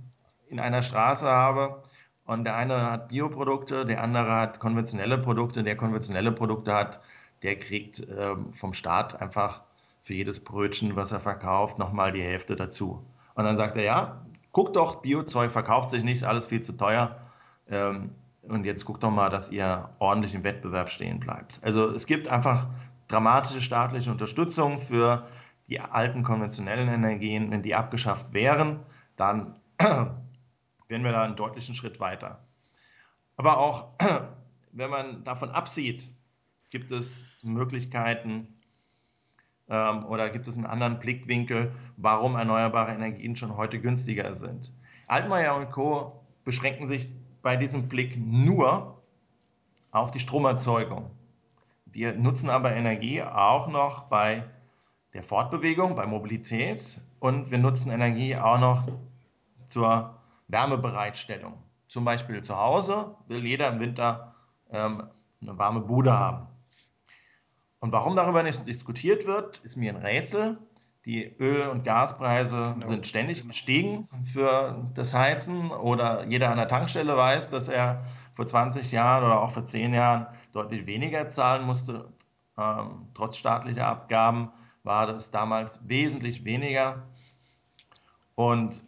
in 0.47 0.59
einer 0.59 0.83
Straße 0.83 1.25
habe 1.25 1.83
und 2.25 2.43
der 2.43 2.55
eine 2.55 2.91
hat 2.91 3.09
Bioprodukte, 3.09 3.85
der 3.85 4.03
andere 4.03 4.31
hat 4.31 4.59
konventionelle 4.59 5.17
Produkte. 5.17 5.63
Der 5.63 5.75
konventionelle 5.75 6.31
Produkte 6.31 6.73
hat, 6.73 6.99
der 7.41 7.57
kriegt 7.57 7.99
ähm, 7.99 8.53
vom 8.59 8.73
Staat 8.73 9.19
einfach 9.19 9.61
für 10.03 10.13
jedes 10.13 10.39
Brötchen, 10.39 10.95
was 10.95 11.11
er 11.11 11.19
verkauft, 11.19 11.79
nochmal 11.79 12.11
die 12.11 12.21
Hälfte 12.21 12.55
dazu. 12.55 13.03
Und 13.33 13.45
dann 13.45 13.57
sagt 13.57 13.77
er, 13.77 13.83
ja, 13.83 14.25
guck 14.51 14.73
doch, 14.73 15.01
Biozeug 15.01 15.51
verkauft 15.51 15.91
sich 15.91 16.03
nicht, 16.03 16.23
alles 16.23 16.47
viel 16.47 16.63
zu 16.63 16.73
teuer. 16.73 17.19
Ähm, 17.69 18.11
und 18.43 18.65
jetzt 18.65 18.85
guckt 18.85 19.03
doch 19.03 19.11
mal, 19.11 19.29
dass 19.29 19.49
ihr 19.51 19.89
ordentlich 19.99 20.33
im 20.33 20.43
Wettbewerb 20.43 20.89
stehen 20.89 21.19
bleibt. 21.19 21.59
Also 21.61 21.89
es 21.89 22.05
gibt 22.05 22.27
einfach 22.27 22.67
dramatische 23.07 23.61
staatliche 23.61 24.11
Unterstützung 24.11 24.81
für 24.81 25.27
die 25.67 25.79
alten 25.79 26.23
konventionellen 26.23 26.87
Energien. 26.87 27.51
Wenn 27.51 27.61
die 27.61 27.75
abgeschafft 27.75 28.33
wären, 28.33 28.79
dann 29.17 29.55
wären 29.77 31.03
wir 31.03 31.11
da 31.11 31.23
einen 31.23 31.35
deutlichen 31.35 31.75
Schritt 31.75 31.99
weiter. 31.99 32.39
Aber 33.37 33.57
auch 33.57 33.89
wenn 34.71 34.89
man 34.89 35.23
davon 35.23 35.51
absieht, 35.51 36.07
gibt 36.69 36.91
es 36.91 37.07
Möglichkeiten 37.43 38.58
ähm, 39.69 40.05
oder 40.05 40.29
gibt 40.29 40.47
es 40.47 40.55
einen 40.55 40.65
anderen 40.65 40.99
Blickwinkel, 40.99 41.71
warum 41.97 42.35
erneuerbare 42.35 42.91
Energien 42.91 43.35
schon 43.35 43.55
heute 43.55 43.79
günstiger 43.79 44.35
sind. 44.35 44.71
Altmaier 45.07 45.55
und 45.55 45.71
Co. 45.71 46.21
beschränken 46.43 46.87
sich 46.87 47.09
bei 47.41 47.55
diesem 47.55 47.87
Blick 47.89 48.17
nur 48.17 49.01
auf 49.91 50.11
die 50.11 50.19
Stromerzeugung. 50.19 51.11
Wir 51.85 52.13
nutzen 52.13 52.49
aber 52.49 52.73
Energie 52.73 53.23
auch 53.23 53.67
noch 53.67 54.03
bei 54.09 54.43
der 55.13 55.23
Fortbewegung, 55.23 55.95
bei 55.95 56.05
Mobilität 56.05 56.83
und 57.19 57.49
wir 57.49 57.57
nutzen 57.57 57.89
Energie 57.89 58.35
auch 58.35 58.59
noch 58.59 58.83
zur 59.69 60.15
Wärmebereitstellung. 60.47 61.53
Zum 61.87 62.05
Beispiel 62.05 62.43
zu 62.43 62.55
Hause 62.55 63.15
will 63.27 63.43
jeder 63.45 63.69
im 63.69 63.79
Winter 63.79 64.35
ähm, 64.71 65.03
eine 65.41 65.57
warme 65.57 65.79
Bude 65.81 66.13
haben. 66.13 66.48
Und 67.79 67.91
warum 67.91 68.15
darüber 68.15 68.43
nicht 68.43 68.67
diskutiert 68.67 69.25
wird, 69.25 69.59
ist 69.59 69.77
mir 69.77 69.93
ein 69.93 70.01
Rätsel. 70.01 70.57
Die 71.05 71.23
Öl- 71.39 71.69
und 71.69 71.85
Gaspreise 71.85 72.73
genau. 72.73 72.87
sind 72.87 73.07
ständig 73.07 73.47
gestiegen 73.47 74.09
für 74.33 74.91
das 74.95 75.13
Heizen 75.13 75.71
oder 75.71 76.25
jeder 76.25 76.49
an 76.51 76.57
der 76.57 76.67
Tankstelle 76.67 77.15
weiß, 77.15 77.49
dass 77.49 77.69
er 77.69 78.05
vor 78.35 78.47
20 78.47 78.91
Jahren 78.91 79.23
oder 79.23 79.41
auch 79.41 79.51
vor 79.51 79.65
10 79.65 79.93
Jahren 79.93 80.27
deutlich 80.51 80.85
weniger 80.85 81.31
zahlen 81.31 81.65
musste. 81.65 82.11
Ähm, 82.57 83.07
trotz 83.13 83.37
staatlicher 83.37 83.87
Abgaben 83.87 84.51
war 84.83 85.07
das 85.07 85.31
damals 85.31 85.79
wesentlich 85.87 86.43
weniger. 86.43 87.03
Und 88.35 88.81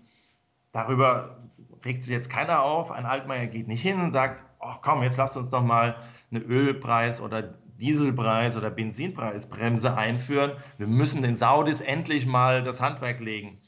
darüber 0.74 1.38
regt 1.86 2.04
sich 2.04 2.12
jetzt 2.12 2.30
keiner 2.30 2.62
auf. 2.62 2.92
Ein 2.92 3.06
Altmaier 3.06 3.48
geht 3.48 3.68
nicht 3.68 3.82
hin 3.82 4.00
und 4.00 4.12
sagt, 4.12 4.44
ach 4.60 4.80
komm, 4.82 5.04
jetzt 5.04 5.18
lasst 5.18 5.38
uns 5.38 5.50
doch 5.50 5.64
mal 5.64 5.96
eine 6.30 6.42
Ölpreis- 6.42 7.22
oder 7.22 7.56
Dieselpreis- 7.82 8.56
oder 8.56 8.70
Benzinpreisbremse 8.70 9.96
einführen. 9.96 10.52
Wir 10.78 10.88
müssen 10.88 11.22
den 11.22 11.38
Saudis 11.38 11.82
endlich 11.82 12.26
mal 12.26 12.64
das 12.64 12.80
Handwerk 12.80 13.20
legen. 13.20 13.60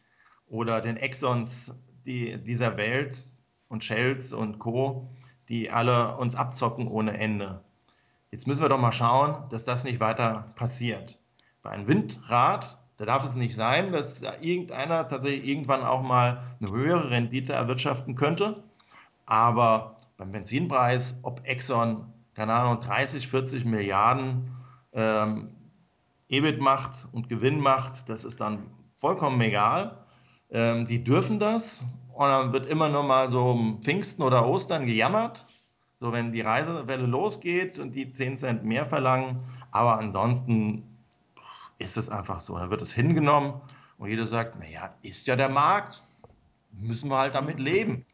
Oder 0.48 0.82
den 0.82 0.98
Exxons 0.98 1.50
die, 2.06 2.38
dieser 2.44 2.78
Welt 2.78 3.24
und 3.68 3.84
Shells 3.84 4.32
und 4.32 4.60
Co., 4.60 5.10
die 5.50 5.70
alle 5.70 6.16
uns 6.18 6.36
abzocken 6.36 6.88
ohne 6.88 7.18
Ende. 7.18 7.62
Jetzt 8.32 8.48
müssen 8.48 8.62
wir 8.62 8.70
doch 8.70 8.80
mal 8.80 8.94
schauen, 8.94 9.50
dass 9.50 9.66
das 9.66 9.84
nicht 9.84 10.00
weiter 10.00 10.54
passiert. 10.56 11.18
Bei 11.62 11.72
einem 11.72 11.88
Windrad 11.88 12.78
da 12.98 13.06
darf 13.06 13.26
es 13.26 13.34
nicht 13.34 13.56
sein, 13.56 13.92
dass 13.92 14.22
irgendeiner 14.42 15.08
tatsächlich 15.08 15.48
irgendwann 15.48 15.84
auch 15.84 16.04
mal 16.04 16.56
eine 16.62 16.72
höhere 16.72 17.10
Rendite 17.10 17.54
erwirtschaften 17.54 18.16
könnte. 18.16 18.64
Aber 19.26 19.98
beim 20.18 20.32
Benzinpreis, 20.32 21.16
ob 21.24 21.46
Exxon, 21.46 22.13
keine 22.36 22.54
Ahnung, 22.54 22.82
30, 22.82 23.28
40 23.28 23.66
Milliarden 23.66 24.52
ähm, 24.94 25.50
EBIT 26.30 26.60
macht 26.60 27.08
und 27.12 27.30
Gewinn 27.30 27.60
macht, 27.60 28.08
das 28.10 28.24
ist 28.24 28.40
dann 28.40 28.68
vollkommen 28.98 29.40
egal. 29.42 29.98
Ähm, 30.50 30.88
die 30.88 31.04
dürfen 31.04 31.40
das 31.40 31.64
und 32.14 32.28
dann 32.28 32.54
wird 32.54 32.66
immer 32.66 32.90
nur 32.90 33.04
mal 33.04 33.30
so 33.30 33.52
um 33.52 33.82
Pfingsten 33.84 34.24
oder 34.24 34.48
Ostern 34.48 34.86
gejammert. 34.86 35.46
So, 36.00 36.12
wenn 36.12 36.32
die 36.32 36.42
Reisewelle 36.42 37.06
losgeht 37.06 37.80
und 37.80 37.94
die 37.94 38.12
10 38.12 38.40
Cent 38.40 38.64
mehr 38.64 38.86
verlangen. 38.86 39.40
Aber 39.72 39.98
ansonsten 39.98 40.84
ist 41.80 41.98
es 41.98 42.10
einfach 42.10 42.42
so. 42.42 42.58
Dann 42.58 42.70
wird 42.70 42.82
es 42.82 42.94
hingenommen 42.94 43.62
und 43.98 44.10
jeder 44.10 44.28
sagt, 44.28 44.60
naja, 44.60 44.94
ist 45.02 45.26
ja 45.28 45.36
der 45.36 45.50
Markt, 45.50 46.02
müssen 46.72 47.10
wir 47.10 47.18
halt 47.18 47.36
damit 47.36 47.60
leben. 47.60 48.06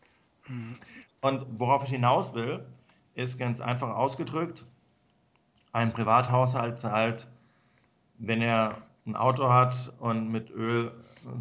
Und 1.21 1.59
worauf 1.59 1.83
ich 1.83 1.89
hinaus 1.89 2.33
will, 2.33 2.65
ist 3.23 3.37
ganz 3.37 3.59
einfach 3.59 3.95
ausgedrückt, 3.95 4.63
ein 5.71 5.93
Privathaushalt 5.93 6.79
zahlt, 6.79 7.27
wenn 8.17 8.41
er 8.41 8.77
ein 9.05 9.15
Auto 9.15 9.49
hat 9.49 9.93
und 9.99 10.29
mit 10.29 10.49
Öl 10.49 10.91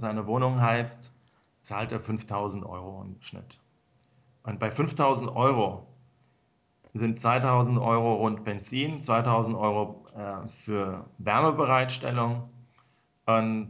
seine 0.00 0.26
Wohnung 0.26 0.60
heizt, 0.60 1.10
zahlt 1.64 1.92
er 1.92 2.00
5000 2.00 2.64
Euro 2.64 3.02
im 3.02 3.20
Schnitt. 3.20 3.58
Und 4.42 4.58
bei 4.58 4.70
5000 4.70 5.30
Euro 5.30 5.86
sind 6.94 7.20
2000 7.20 7.78
Euro 7.78 8.14
rund 8.14 8.44
Benzin, 8.44 9.04
2000 9.04 9.54
Euro 9.56 10.06
äh, 10.16 10.48
für 10.64 11.04
Wärmebereitstellung 11.18 12.48
und 13.26 13.68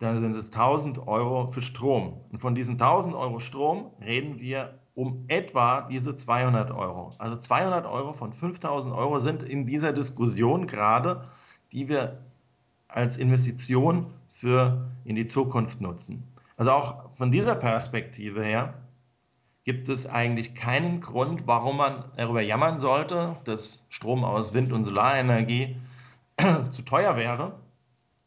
dann 0.00 0.20
sind 0.20 0.36
es 0.36 0.46
1000 0.46 1.06
Euro 1.06 1.52
für 1.52 1.62
Strom. 1.62 2.20
Und 2.32 2.40
von 2.40 2.54
diesen 2.54 2.72
1000 2.72 3.14
Euro 3.14 3.38
Strom 3.38 3.92
reden 4.00 4.40
wir 4.40 4.78
um 4.94 5.24
etwa 5.28 5.82
diese 5.82 6.16
200 6.16 6.70
Euro. 6.70 7.12
Also 7.18 7.36
200 7.36 7.86
Euro 7.86 8.12
von 8.12 8.32
5000 8.32 8.94
Euro 8.94 9.20
sind 9.20 9.42
in 9.42 9.66
dieser 9.66 9.92
Diskussion 9.92 10.66
gerade, 10.66 11.28
die 11.72 11.88
wir 11.88 12.20
als 12.88 13.16
Investition 13.16 14.06
für 14.34 14.88
in 15.04 15.16
die 15.16 15.26
Zukunft 15.26 15.80
nutzen. 15.80 16.22
Also 16.56 16.70
auch 16.70 17.10
von 17.16 17.32
dieser 17.32 17.56
Perspektive 17.56 18.44
her 18.44 18.74
gibt 19.64 19.88
es 19.88 20.06
eigentlich 20.06 20.54
keinen 20.54 21.00
Grund, 21.00 21.46
warum 21.46 21.78
man 21.78 22.04
darüber 22.16 22.42
jammern 22.42 22.80
sollte, 22.80 23.36
dass 23.44 23.82
Strom 23.88 24.22
aus 24.22 24.52
Wind- 24.54 24.72
und 24.72 24.84
Solarenergie 24.84 25.76
zu 26.70 26.82
teuer 26.82 27.16
wäre, 27.16 27.54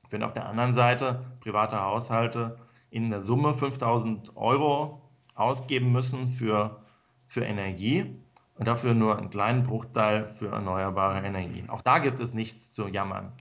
wenn 0.09 0.23
auf 0.23 0.33
der 0.33 0.47
anderen 0.47 0.73
Seite 0.73 1.23
private 1.41 1.79
Haushalte 1.79 2.57
in 2.89 3.09
der 3.09 3.21
Summe 3.21 3.53
5000 3.53 4.35
Euro 4.35 5.01
ausgeben 5.37 5.91
müssen 5.91 6.31
für, 6.31 6.81
für 7.27 7.43
Energie 7.43 8.15
und 8.57 8.67
dafür 8.67 8.93
nur 8.93 9.17
einen 9.17 9.29
kleinen 9.29 9.63
Bruchteil 9.63 10.35
für 10.39 10.49
erneuerbare 10.49 11.25
Energien. 11.25 11.69
Auch 11.69 11.81
da 11.81 11.99
gibt 11.99 12.19
es 12.19 12.33
nichts 12.33 12.57
zu 12.71 12.87
jammern. 12.87 13.31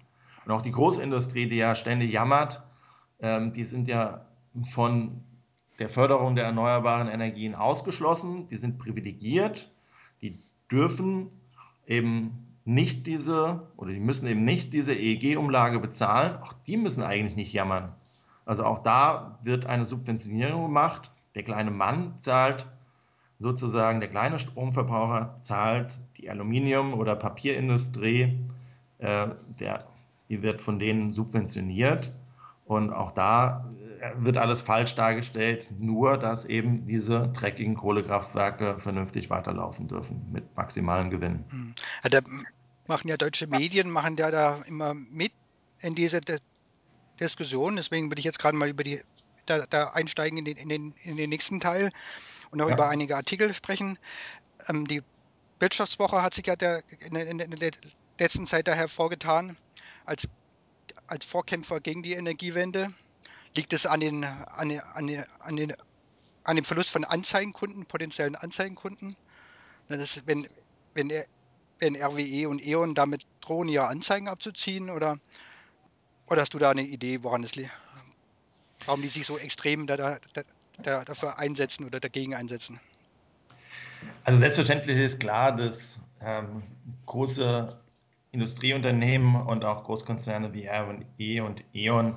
Und 0.44 0.52
auch 0.52 0.62
die 0.62 0.72
Großindustrie, 0.72 1.48
die 1.48 1.56
ja 1.56 1.74
ständig 1.74 2.12
jammert, 2.12 2.62
ähm, 3.20 3.52
die 3.52 3.64
sind 3.64 3.88
ja 3.88 4.26
von 4.74 5.22
der 5.78 5.88
Förderung 5.88 6.36
der 6.36 6.44
erneuerbaren 6.44 7.08
Energien 7.08 7.54
ausgeschlossen, 7.54 8.48
die 8.48 8.56
sind 8.56 8.78
privilegiert, 8.78 9.70
die 10.22 10.38
dürfen 10.70 11.30
eben 11.86 12.46
nicht 12.64 13.06
diese 13.06 13.68
oder 13.76 13.92
die 13.92 14.00
müssen 14.00 14.26
eben 14.26 14.44
nicht 14.44 14.72
diese 14.72 14.92
EEG-Umlage 14.92 15.78
bezahlen. 15.78 16.42
Auch 16.42 16.52
die 16.66 16.76
müssen 16.76 17.02
eigentlich 17.02 17.36
nicht 17.36 17.52
jammern. 17.52 17.94
Also 18.44 18.64
auch 18.64 18.82
da 18.82 19.38
wird 19.42 19.66
eine 19.66 19.86
Subventionierung 19.86 20.62
gemacht. 20.62 21.10
Der 21.36 21.44
kleine 21.44 21.70
Mann 21.70 22.14
zahlt 22.22 22.66
sozusagen, 23.38 24.00
der 24.00 24.08
kleine 24.08 24.40
Stromverbraucher 24.40 25.40
zahlt 25.44 25.96
die 26.16 26.30
Aluminium- 26.30 26.94
oder 26.94 27.14
Papierindustrie, 27.14 28.38
äh, 28.98 29.28
der, 29.60 29.86
die 30.28 30.42
wird 30.42 30.62
von 30.62 30.78
denen 30.78 31.12
subventioniert. 31.12 32.10
Und 32.64 32.92
auch 32.92 33.12
da 33.12 33.64
wird 34.16 34.36
alles 34.36 34.60
falsch 34.62 34.94
dargestellt, 34.94 35.68
nur 35.78 36.18
dass 36.18 36.44
eben 36.44 36.86
diese 36.86 37.28
dreckigen 37.28 37.74
Kohlekraftwerke 37.74 38.78
vernünftig 38.80 39.30
weiterlaufen 39.30 39.88
dürfen 39.88 40.26
mit 40.32 40.56
maximalen 40.56 41.10
Gewinnen. 41.10 41.44
Hm. 41.50 41.74
Ja, 42.02 42.10
da 42.10 42.20
machen 42.86 43.08
ja 43.08 43.16
deutsche 43.16 43.46
Medien, 43.46 43.90
machen 43.90 44.16
ja 44.16 44.30
da 44.30 44.62
immer 44.66 44.94
mit 44.94 45.32
in 45.80 45.94
diese 45.94 46.20
Diskussion. 47.20 47.76
Deswegen 47.76 48.10
würde 48.10 48.18
ich 48.18 48.24
jetzt 48.24 48.38
gerade 48.38 48.56
mal 48.56 48.68
über 48.68 48.84
die 48.84 49.00
da, 49.46 49.66
da 49.66 49.88
einsteigen 49.90 50.38
in 50.38 50.44
den, 50.44 50.56
in, 50.56 50.68
den, 50.68 50.94
in 51.02 51.16
den 51.16 51.30
nächsten 51.30 51.60
Teil 51.60 51.90
und 52.50 52.60
auch 52.60 52.68
ja. 52.68 52.74
über 52.74 52.88
einige 52.88 53.16
Artikel 53.16 53.52
sprechen. 53.54 53.98
Ähm, 54.68 54.86
die 54.86 55.02
Wirtschaftswoche 55.58 56.22
hat 56.22 56.34
sich 56.34 56.46
ja 56.46 56.56
der, 56.56 56.82
in, 57.00 57.16
in, 57.16 57.40
in 57.40 57.50
der 57.50 57.70
letzten 58.18 58.46
Zeit 58.46 58.68
da 58.68 58.74
hervorgetan 58.74 59.56
als, 60.04 60.28
als 61.06 61.24
Vorkämpfer 61.24 61.80
gegen 61.80 62.02
die 62.02 62.12
Energiewende. 62.12 62.92
Liegt 63.54 63.72
es 63.72 63.86
an, 63.86 64.00
den, 64.00 64.24
an, 64.24 64.68
den, 64.68 64.80
an, 64.80 65.06
den, 65.06 65.24
an, 65.38 65.56
den, 65.56 65.72
an 66.44 66.56
dem 66.56 66.64
Verlust 66.64 66.90
von 66.90 67.04
Anzeigenkunden, 67.04 67.86
potenziellen 67.86 68.36
Anzeigenkunden? 68.36 69.16
Das, 69.88 70.20
wenn, 70.26 70.48
wenn, 70.94 71.12
wenn 71.78 71.96
RWE 71.96 72.48
und 72.48 72.64
E.ON 72.64 72.94
damit 72.94 73.24
drohen, 73.40 73.68
ihre 73.68 73.86
Anzeigen 73.86 74.28
abzuziehen? 74.28 74.90
Oder, 74.90 75.18
oder 76.26 76.42
hast 76.42 76.52
du 76.52 76.58
da 76.58 76.70
eine 76.70 76.82
Idee, 76.82 77.22
woran 77.22 77.44
es 77.44 77.54
liegt? 77.54 77.70
Warum 78.86 79.02
die 79.02 79.08
sich 79.08 79.26
so 79.26 79.36
extrem 79.36 79.86
da, 79.86 79.96
da, 79.96 80.18
da, 80.82 81.04
dafür 81.04 81.38
einsetzen 81.38 81.84
oder 81.84 82.00
dagegen 82.00 82.34
einsetzen? 82.34 82.80
Also 84.24 84.38
selbstverständlich 84.38 84.98
ist 84.98 85.20
klar, 85.20 85.56
dass 85.56 85.76
ähm, 86.20 86.62
große 87.06 87.78
Industrieunternehmen 88.32 89.34
und 89.46 89.64
auch 89.64 89.84
Großkonzerne 89.84 90.52
wie 90.52 90.68
RWE 90.68 91.44
und 91.44 91.62
E.ON 91.74 92.16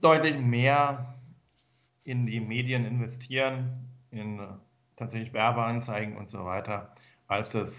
deutlich 0.00 0.38
mehr 0.38 1.14
in 2.04 2.26
die 2.26 2.40
Medien 2.40 2.84
investieren, 2.84 3.88
in 4.10 4.40
tatsächlich 4.96 5.32
Werbeanzeigen 5.32 6.16
und 6.16 6.30
so 6.30 6.44
weiter, 6.44 6.94
als 7.26 7.52
es 7.54 7.72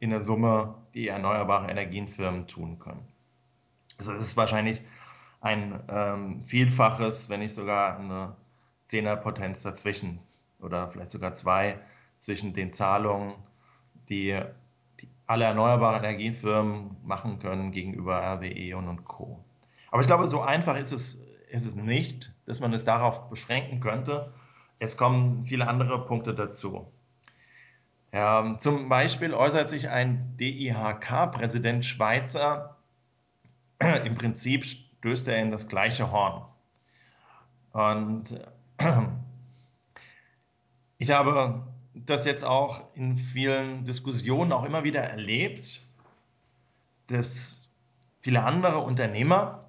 in 0.00 0.10
der 0.10 0.22
Summe 0.22 0.74
die 0.92 1.08
erneuerbare 1.08 1.70
Energienfirmen 1.70 2.46
tun 2.48 2.78
können. 2.78 3.06
Also 3.96 4.12
es 4.12 4.26
ist 4.26 4.36
wahrscheinlich 4.36 4.80
ein 5.44 5.78
ähm, 5.88 6.44
Vielfaches, 6.46 7.28
wenn 7.28 7.40
nicht 7.40 7.54
sogar 7.54 7.98
eine 7.98 8.34
Zehnerpotenz 8.88 9.62
dazwischen 9.62 10.20
oder 10.58 10.88
vielleicht 10.88 11.10
sogar 11.10 11.36
zwei 11.36 11.78
zwischen 12.22 12.54
den 12.54 12.72
Zahlungen, 12.72 13.34
die, 14.08 14.40
die 15.00 15.08
alle 15.26 15.44
erneuerbaren 15.44 16.02
Energiefirmen 16.02 16.96
machen 17.04 17.40
können 17.40 17.72
gegenüber 17.72 18.16
RWE 18.22 18.74
und, 18.76 18.88
und 18.88 19.04
Co. 19.04 19.44
Aber 19.90 20.00
ich 20.00 20.06
glaube, 20.06 20.28
so 20.28 20.40
einfach 20.40 20.78
ist 20.78 20.92
es, 20.92 21.14
ist 21.50 21.66
es 21.66 21.74
nicht, 21.74 22.32
dass 22.46 22.60
man 22.60 22.72
es 22.72 22.86
darauf 22.86 23.28
beschränken 23.28 23.80
könnte. 23.80 24.32
Es 24.78 24.96
kommen 24.96 25.44
viele 25.46 25.68
andere 25.68 26.06
Punkte 26.06 26.34
dazu. 26.34 26.90
Ja, 28.12 28.58
zum 28.60 28.88
Beispiel 28.88 29.34
äußert 29.34 29.68
sich 29.68 29.90
ein 29.90 30.36
DIHK-Präsident 30.38 31.84
Schweizer, 31.84 32.76
im 34.04 34.14
Prinzip 34.14 34.64
stößt 35.04 35.28
er 35.28 35.42
in 35.42 35.50
das 35.50 35.68
gleiche 35.68 36.10
Horn. 36.10 36.46
Und 37.72 38.24
ich 40.98 41.10
habe 41.10 41.62
das 41.92 42.24
jetzt 42.24 42.42
auch 42.42 42.94
in 42.94 43.18
vielen 43.18 43.84
Diskussionen 43.84 44.50
auch 44.50 44.64
immer 44.64 44.82
wieder 44.82 45.02
erlebt, 45.02 45.82
dass 47.08 47.28
viele 48.22 48.44
andere 48.44 48.78
Unternehmer 48.78 49.66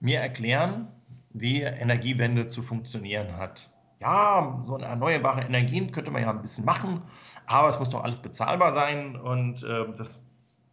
mir 0.00 0.18
erklären, 0.18 0.88
wie 1.30 1.62
Energiewende 1.62 2.48
zu 2.48 2.64
funktionieren 2.64 3.36
hat. 3.36 3.70
Ja, 4.00 4.60
so 4.66 4.74
eine 4.74 4.86
erneuerbare 4.86 5.42
Energien 5.42 5.92
könnte 5.92 6.10
man 6.10 6.22
ja 6.22 6.30
ein 6.30 6.42
bisschen 6.42 6.64
machen, 6.64 7.02
aber 7.46 7.68
es 7.68 7.78
muss 7.78 7.90
doch 7.90 8.02
alles 8.02 8.20
bezahlbar 8.20 8.74
sein 8.74 9.14
und 9.14 9.62
äh, 9.62 9.86
das 9.96 10.18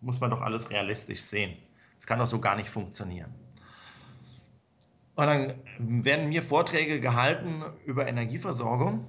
muss 0.02 0.20
man 0.20 0.32
doch 0.32 0.42
alles 0.42 0.72
realistisch 0.72 1.22
sehen. 1.26 1.56
Das 2.02 2.08
kann 2.08 2.18
doch 2.18 2.26
so 2.26 2.40
gar 2.40 2.56
nicht 2.56 2.70
funktionieren. 2.70 3.32
Und 5.14 5.28
dann 5.28 5.54
werden 5.78 6.30
mir 6.30 6.42
Vorträge 6.42 7.00
gehalten 7.00 7.64
über 7.86 8.08
Energieversorgung 8.08 9.06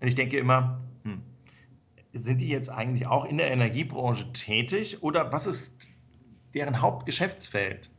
und 0.00 0.08
ich 0.08 0.14
denke 0.14 0.38
immer, 0.38 0.80
hm, 1.02 1.20
sind 2.14 2.38
die 2.38 2.48
jetzt 2.48 2.70
eigentlich 2.70 3.06
auch 3.06 3.26
in 3.26 3.36
der 3.36 3.50
Energiebranche 3.50 4.32
tätig 4.32 5.02
oder 5.02 5.30
was 5.32 5.46
ist 5.46 5.70
deren 6.54 6.80
Hauptgeschäftsfeld? 6.80 7.90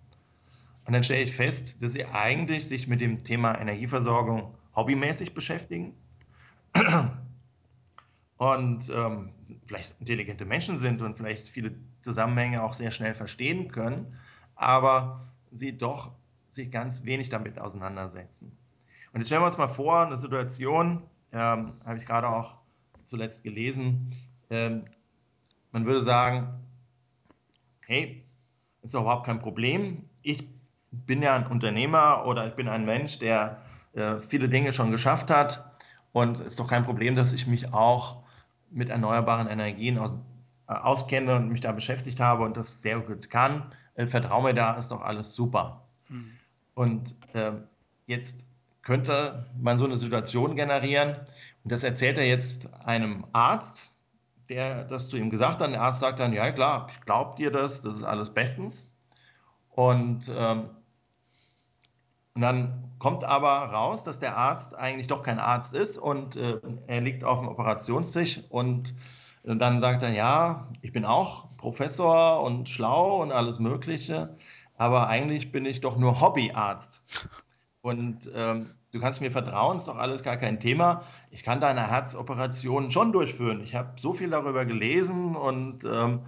Und 0.85 0.93
dann 0.93 1.03
stelle 1.03 1.21
ich 1.21 1.35
fest, 1.35 1.75
dass 1.79 1.93
sie 1.93 2.05
eigentlich 2.05 2.65
sich 2.65 2.87
mit 2.87 2.99
dem 2.99 3.23
Thema 3.25 3.59
Energieversorgung 3.59 4.55
hobbymäßig 4.75 5.35
beschäftigen 5.35 5.93
und 8.37 8.89
ähm, 8.89 9.33
vielleicht 9.67 9.93
intelligente 9.99 10.45
Menschen 10.45 10.79
sind 10.79 11.03
und 11.03 11.15
vielleicht 11.15 11.47
viele 11.49 11.75
Zusammenhänge 12.07 12.63
auch 12.63 12.75
sehr 12.75 12.91
schnell 12.91 13.15
verstehen 13.15 13.69
können, 13.69 14.17
aber 14.55 15.27
sie 15.51 15.77
doch 15.77 16.11
sich 16.53 16.71
ganz 16.71 17.03
wenig 17.03 17.27
damit 17.27 17.59
auseinandersetzen. 17.59 18.57
Und 19.11 19.19
jetzt 19.19 19.27
stellen 19.27 19.41
wir 19.41 19.47
uns 19.47 19.57
mal 19.57 19.67
vor, 19.67 20.05
eine 20.05 20.15
Situation, 20.15 21.03
ähm, 21.33 21.73
habe 21.85 21.97
ich 21.97 22.05
gerade 22.05 22.29
auch 22.29 22.53
zuletzt 23.07 23.43
gelesen. 23.43 24.13
Ähm, 24.49 24.85
man 25.73 25.85
würde 25.85 26.03
sagen, 26.03 26.47
hey, 27.81 28.23
ist 28.83 28.93
doch 28.93 29.01
überhaupt 29.01 29.25
kein 29.25 29.39
Problem. 29.39 30.05
Ich 30.21 30.47
bin 30.91 31.21
ja 31.21 31.35
ein 31.35 31.47
Unternehmer 31.47 32.25
oder 32.25 32.47
ich 32.47 32.53
bin 32.53 32.69
ein 32.69 32.85
Mensch, 32.85 33.19
der 33.19 33.63
äh, 33.93 34.21
viele 34.29 34.47
Dinge 34.47 34.71
schon 34.71 34.91
geschafft 34.91 35.29
hat 35.29 35.77
und 36.13 36.39
es 36.39 36.47
ist 36.47 36.59
doch 36.59 36.69
kein 36.69 36.85
Problem, 36.85 37.17
dass 37.17 37.33
ich 37.33 37.47
mich 37.47 37.73
auch 37.73 38.23
mit 38.71 38.89
erneuerbaren 38.89 39.47
Energien 39.47 39.97
aus, 39.97 40.11
auskenne 40.67 41.35
und 41.35 41.49
mich 41.49 41.61
da 41.61 41.71
beschäftigt 41.71 42.19
habe 42.19 42.43
und 42.43 42.57
das 42.57 42.81
sehr 42.81 42.99
gut 42.99 43.29
kann. 43.29 43.71
Äh, 43.95 44.07
vertraue 44.07 44.43
mir 44.43 44.53
da, 44.53 44.73
ist 44.73 44.89
doch 44.89 45.01
alles 45.01 45.33
super. 45.33 45.87
Hm. 46.07 46.31
Und 46.75 47.15
äh, 47.33 47.53
jetzt 48.05 48.33
könnte 48.83 49.47
man 49.59 49.77
so 49.77 49.85
eine 49.85 49.97
Situation 49.97 50.55
generieren. 50.55 51.15
Und 51.63 51.71
das 51.71 51.83
erzählt 51.83 52.17
er 52.17 52.25
jetzt 52.25 52.67
einem 52.85 53.25
Arzt, 53.33 53.91
der 54.49 54.85
das 54.85 55.09
zu 55.09 55.17
ihm 55.17 55.29
gesagt 55.29 55.59
hat. 55.59 55.71
Der 55.71 55.81
Arzt 55.81 55.99
sagt 55.99 56.19
dann, 56.19 56.33
ja 56.33 56.51
klar, 56.51 56.87
ich 56.91 57.01
glaube 57.01 57.35
dir 57.37 57.51
das, 57.51 57.81
das 57.81 57.97
ist 57.97 58.03
alles 58.03 58.33
bestens. 58.33 58.75
Und, 59.71 60.23
ähm, 60.29 60.69
und 62.33 62.41
dann 62.41 62.91
kommt 62.99 63.23
aber 63.23 63.49
raus, 63.49 64.03
dass 64.03 64.19
der 64.19 64.37
Arzt 64.37 64.73
eigentlich 64.75 65.07
doch 65.07 65.23
kein 65.23 65.39
Arzt 65.39 65.73
ist 65.73 65.97
und 65.97 66.35
äh, 66.35 66.59
er 66.87 67.01
liegt 67.01 67.23
auf 67.23 67.39
dem 67.39 67.47
Operationstisch 67.47 68.39
und 68.49 68.93
dann 69.59 69.79
sagt 69.79 70.03
er, 70.03 70.09
ja, 70.09 70.67
ich 70.81 70.91
bin 70.91 71.05
auch 71.05 71.47
Professor 71.57 72.43
und 72.43 72.69
schlau 72.69 73.21
und 73.21 73.31
alles 73.31 73.59
Mögliche, 73.59 74.35
aber 74.77 75.07
eigentlich 75.07 75.51
bin 75.51 75.65
ich 75.65 75.81
doch 75.81 75.97
nur 75.97 76.19
Hobbyarzt. 76.19 77.01
Und 77.81 78.29
ähm, 78.35 78.71
du 78.91 78.99
kannst 78.99 79.21
mir 79.21 79.31
vertrauen, 79.31 79.77
ist 79.77 79.87
doch 79.87 79.97
alles 79.97 80.21
gar 80.23 80.37
kein 80.37 80.59
Thema. 80.59 81.03
Ich 81.31 81.43
kann 81.43 81.61
deine 81.61 81.89
Herzoperation 81.89 82.91
schon 82.91 83.11
durchführen. 83.11 83.61
Ich 83.63 83.75
habe 83.75 83.93
so 83.97 84.13
viel 84.13 84.29
darüber 84.29 84.65
gelesen 84.65 85.35
und 85.35 85.83
ähm, 85.85 86.19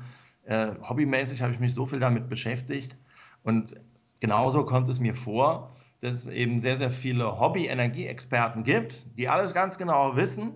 äh, 0.46 0.70
hobbymäßig 0.88 1.42
habe 1.42 1.54
ich 1.54 1.60
mich 1.60 1.74
so 1.74 1.86
viel 1.86 2.00
damit 2.00 2.30
beschäftigt. 2.30 2.96
Und 3.44 3.76
genauso 4.20 4.66
kommt 4.66 4.90
es 4.90 5.00
mir 5.00 5.14
vor, 5.14 5.76
dass 6.02 6.14
es 6.14 6.28
eben 6.28 6.62
sehr, 6.62 6.78
sehr 6.78 6.92
viele 6.92 7.40
Hobby-Energieexperten 7.40 8.64
gibt, 8.64 8.96
die 9.18 9.28
alles 9.28 9.54
ganz 9.54 9.78
genau 9.78 10.16
wissen. 10.16 10.54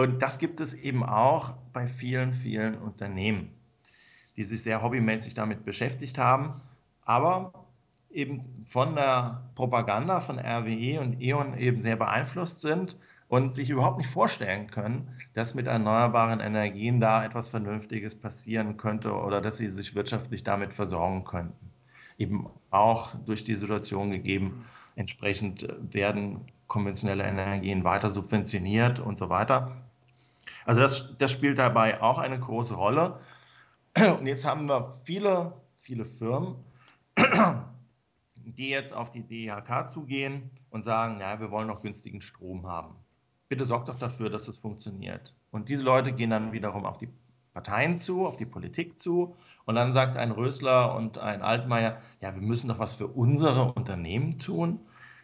Und 0.00 0.20
das 0.20 0.38
gibt 0.38 0.60
es 0.60 0.72
eben 0.72 1.04
auch 1.04 1.52
bei 1.74 1.86
vielen, 1.86 2.32
vielen 2.32 2.78
Unternehmen, 2.78 3.50
die 4.34 4.44
sich 4.44 4.62
sehr 4.62 4.82
hobbymäßig 4.82 5.34
damit 5.34 5.66
beschäftigt 5.66 6.16
haben, 6.16 6.54
aber 7.04 7.66
eben 8.08 8.64
von 8.70 8.94
der 8.94 9.42
Propaganda 9.56 10.22
von 10.22 10.38
RWE 10.38 11.00
und 11.02 11.20
E.ON 11.20 11.58
eben 11.58 11.82
sehr 11.82 11.96
beeinflusst 11.96 12.62
sind 12.62 12.96
und 13.28 13.56
sich 13.56 13.68
überhaupt 13.68 13.98
nicht 13.98 14.08
vorstellen 14.08 14.70
können, 14.70 15.06
dass 15.34 15.52
mit 15.52 15.66
erneuerbaren 15.66 16.40
Energien 16.40 16.98
da 16.98 17.22
etwas 17.22 17.50
Vernünftiges 17.50 18.18
passieren 18.18 18.78
könnte 18.78 19.12
oder 19.12 19.42
dass 19.42 19.58
sie 19.58 19.68
sich 19.68 19.94
wirtschaftlich 19.94 20.44
damit 20.44 20.72
versorgen 20.72 21.24
könnten. 21.24 21.72
Eben 22.16 22.48
auch 22.70 23.14
durch 23.26 23.44
die 23.44 23.56
Situation 23.56 24.12
gegeben, 24.12 24.64
entsprechend 24.96 25.68
werden 25.92 26.46
konventionelle 26.68 27.24
Energien 27.24 27.84
weiter 27.84 28.08
subventioniert 28.08 28.98
und 28.98 29.18
so 29.18 29.28
weiter. 29.28 29.76
Also 30.70 30.82
das, 30.82 31.16
das 31.18 31.32
spielt 31.32 31.58
dabei 31.58 32.00
auch 32.00 32.18
eine 32.18 32.38
große 32.38 32.74
Rolle. 32.74 33.18
Und 33.96 34.28
jetzt 34.28 34.44
haben 34.44 34.68
wir 34.68 35.00
viele, 35.02 35.54
viele 35.80 36.04
Firmen, 36.04 36.54
die 38.36 38.68
jetzt 38.68 38.92
auf 38.92 39.10
die 39.10 39.24
DIHK 39.24 39.88
zugehen 39.88 40.48
und 40.70 40.84
sagen, 40.84 41.18
ja, 41.18 41.40
wir 41.40 41.50
wollen 41.50 41.66
noch 41.66 41.82
günstigen 41.82 42.22
Strom 42.22 42.68
haben. 42.68 42.94
Bitte 43.48 43.66
sorgt 43.66 43.88
doch 43.88 43.98
dafür, 43.98 44.30
dass 44.30 44.46
es 44.46 44.58
funktioniert. 44.58 45.34
Und 45.50 45.68
diese 45.68 45.82
Leute 45.82 46.12
gehen 46.12 46.30
dann 46.30 46.52
wiederum 46.52 46.86
auf 46.86 46.98
die 46.98 47.08
Parteien 47.52 47.98
zu, 47.98 48.24
auf 48.24 48.36
die 48.36 48.46
Politik 48.46 49.02
zu. 49.02 49.34
Und 49.64 49.74
dann 49.74 49.92
sagt 49.92 50.16
ein 50.16 50.30
Rösler 50.30 50.94
und 50.94 51.18
ein 51.18 51.42
Altmaier, 51.42 52.00
ja, 52.20 52.32
wir 52.32 52.42
müssen 52.42 52.68
doch 52.68 52.78
was 52.78 52.94
für 52.94 53.08
unsere 53.08 53.72
Unternehmen 53.72 54.38
tun. 54.38 54.78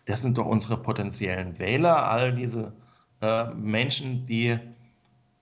Das 0.06 0.22
sind 0.22 0.38
doch 0.38 0.46
unsere 0.46 0.76
potenziellen 0.76 1.60
Wähler, 1.60 2.08
all 2.08 2.34
diese 2.34 2.72
äh, 3.20 3.54
Menschen, 3.54 4.26
die 4.26 4.58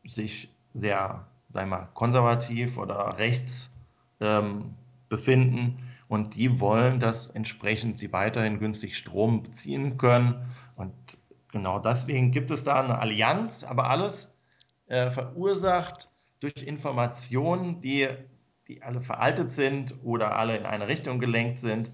sich 0.07 0.49
sehr, 0.75 1.27
sagen 1.53 1.71
wir 1.71 1.79
mal, 1.79 1.89
konservativ 1.95 2.77
oder 2.77 3.19
rechts 3.19 3.71
ähm, 4.21 4.75
befinden 5.09 5.79
und 6.09 6.35
die 6.35 6.61
wollen, 6.61 7.01
dass 7.01 7.31
entsprechend 7.31 7.99
sie 7.99 8.13
weiterhin 8.13 8.59
günstig 8.59 8.97
Strom 8.97 9.43
beziehen 9.43 9.99
können. 9.99 10.47
Und 10.77 10.93
Genau, 11.55 11.79
deswegen 11.79 12.33
gibt 12.33 12.51
es 12.51 12.65
da 12.65 12.83
eine 12.83 12.99
Allianz, 12.99 13.63
aber 13.63 13.89
alles 13.89 14.29
äh, 14.89 15.13
verursacht 15.13 16.09
durch 16.41 16.57
Informationen, 16.57 17.81
die, 17.81 18.09
die 18.67 18.83
alle 18.83 19.03
veraltet 19.03 19.53
sind 19.53 19.95
oder 20.03 20.37
alle 20.37 20.57
in 20.57 20.67
eine 20.67 20.89
Richtung 20.89 21.21
gelenkt 21.21 21.61
sind. 21.61 21.93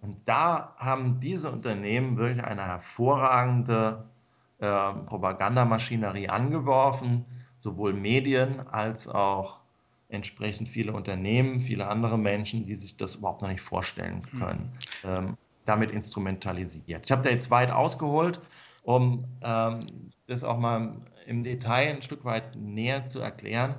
Und 0.00 0.16
da 0.28 0.76
haben 0.78 1.18
diese 1.18 1.50
Unternehmen 1.50 2.18
wirklich 2.18 2.44
eine 2.44 2.64
hervorragende 2.64 4.04
äh, 4.60 4.92
Propagandamaschinerie 5.06 6.28
angeworfen, 6.28 7.24
sowohl 7.60 7.92
Medien 7.92 8.66
als 8.68 9.06
auch 9.06 9.60
entsprechend 10.08 10.68
viele 10.68 10.92
Unternehmen, 10.92 11.60
viele 11.62 11.86
andere 11.86 12.18
Menschen, 12.18 12.66
die 12.66 12.76
sich 12.76 12.96
das 12.96 13.14
überhaupt 13.14 13.42
noch 13.42 13.48
nicht 13.48 13.62
vorstellen 13.62 14.22
hm. 14.30 14.40
können, 14.40 14.72
mhm. 15.02 15.08
ähm, 15.08 15.36
damit 15.66 15.90
instrumentalisiert. 15.90 17.04
Ich 17.04 17.12
habe 17.12 17.22
da 17.22 17.30
jetzt 17.30 17.50
weit 17.50 17.70
ausgeholt, 17.70 18.40
um 18.82 19.24
ähm, 19.42 19.80
das 20.26 20.42
auch 20.42 20.58
mal 20.58 20.96
im 21.26 21.44
Detail 21.44 21.96
ein 21.96 22.02
Stück 22.02 22.24
weit 22.24 22.56
näher 22.56 23.08
zu 23.10 23.20
erklären. 23.20 23.76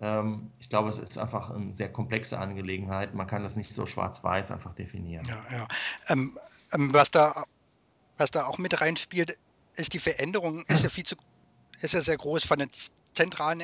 Ähm, 0.00 0.50
ich 0.60 0.68
glaube, 0.68 0.90
es 0.90 0.98
ist 0.98 1.16
einfach 1.16 1.50
eine 1.50 1.74
sehr 1.74 1.90
komplexe 1.90 2.38
Angelegenheit. 2.38 3.14
Man 3.14 3.26
kann 3.26 3.42
das 3.42 3.56
nicht 3.56 3.74
so 3.74 3.86
schwarz-weiß 3.86 4.50
einfach 4.50 4.74
definieren. 4.74 5.26
Ja, 5.26 5.40
ja. 5.50 5.68
Ähm, 6.08 6.38
ähm, 6.72 6.92
was, 6.92 7.10
da, 7.10 7.44
was 8.18 8.30
da 8.30 8.46
auch 8.46 8.58
mit 8.58 8.80
reinspielt, 8.80 9.38
ist 9.74 9.94
die 9.94 9.98
Veränderung, 9.98 10.64
ist 10.68 10.84
ja 10.84 10.90
viel 10.90 11.04
zu, 11.04 11.16
ist 11.80 11.94
ja 11.94 12.02
sehr 12.02 12.16
groß 12.16 12.44
von 12.44 12.58
der 12.58 12.68
zentralen 13.16 13.60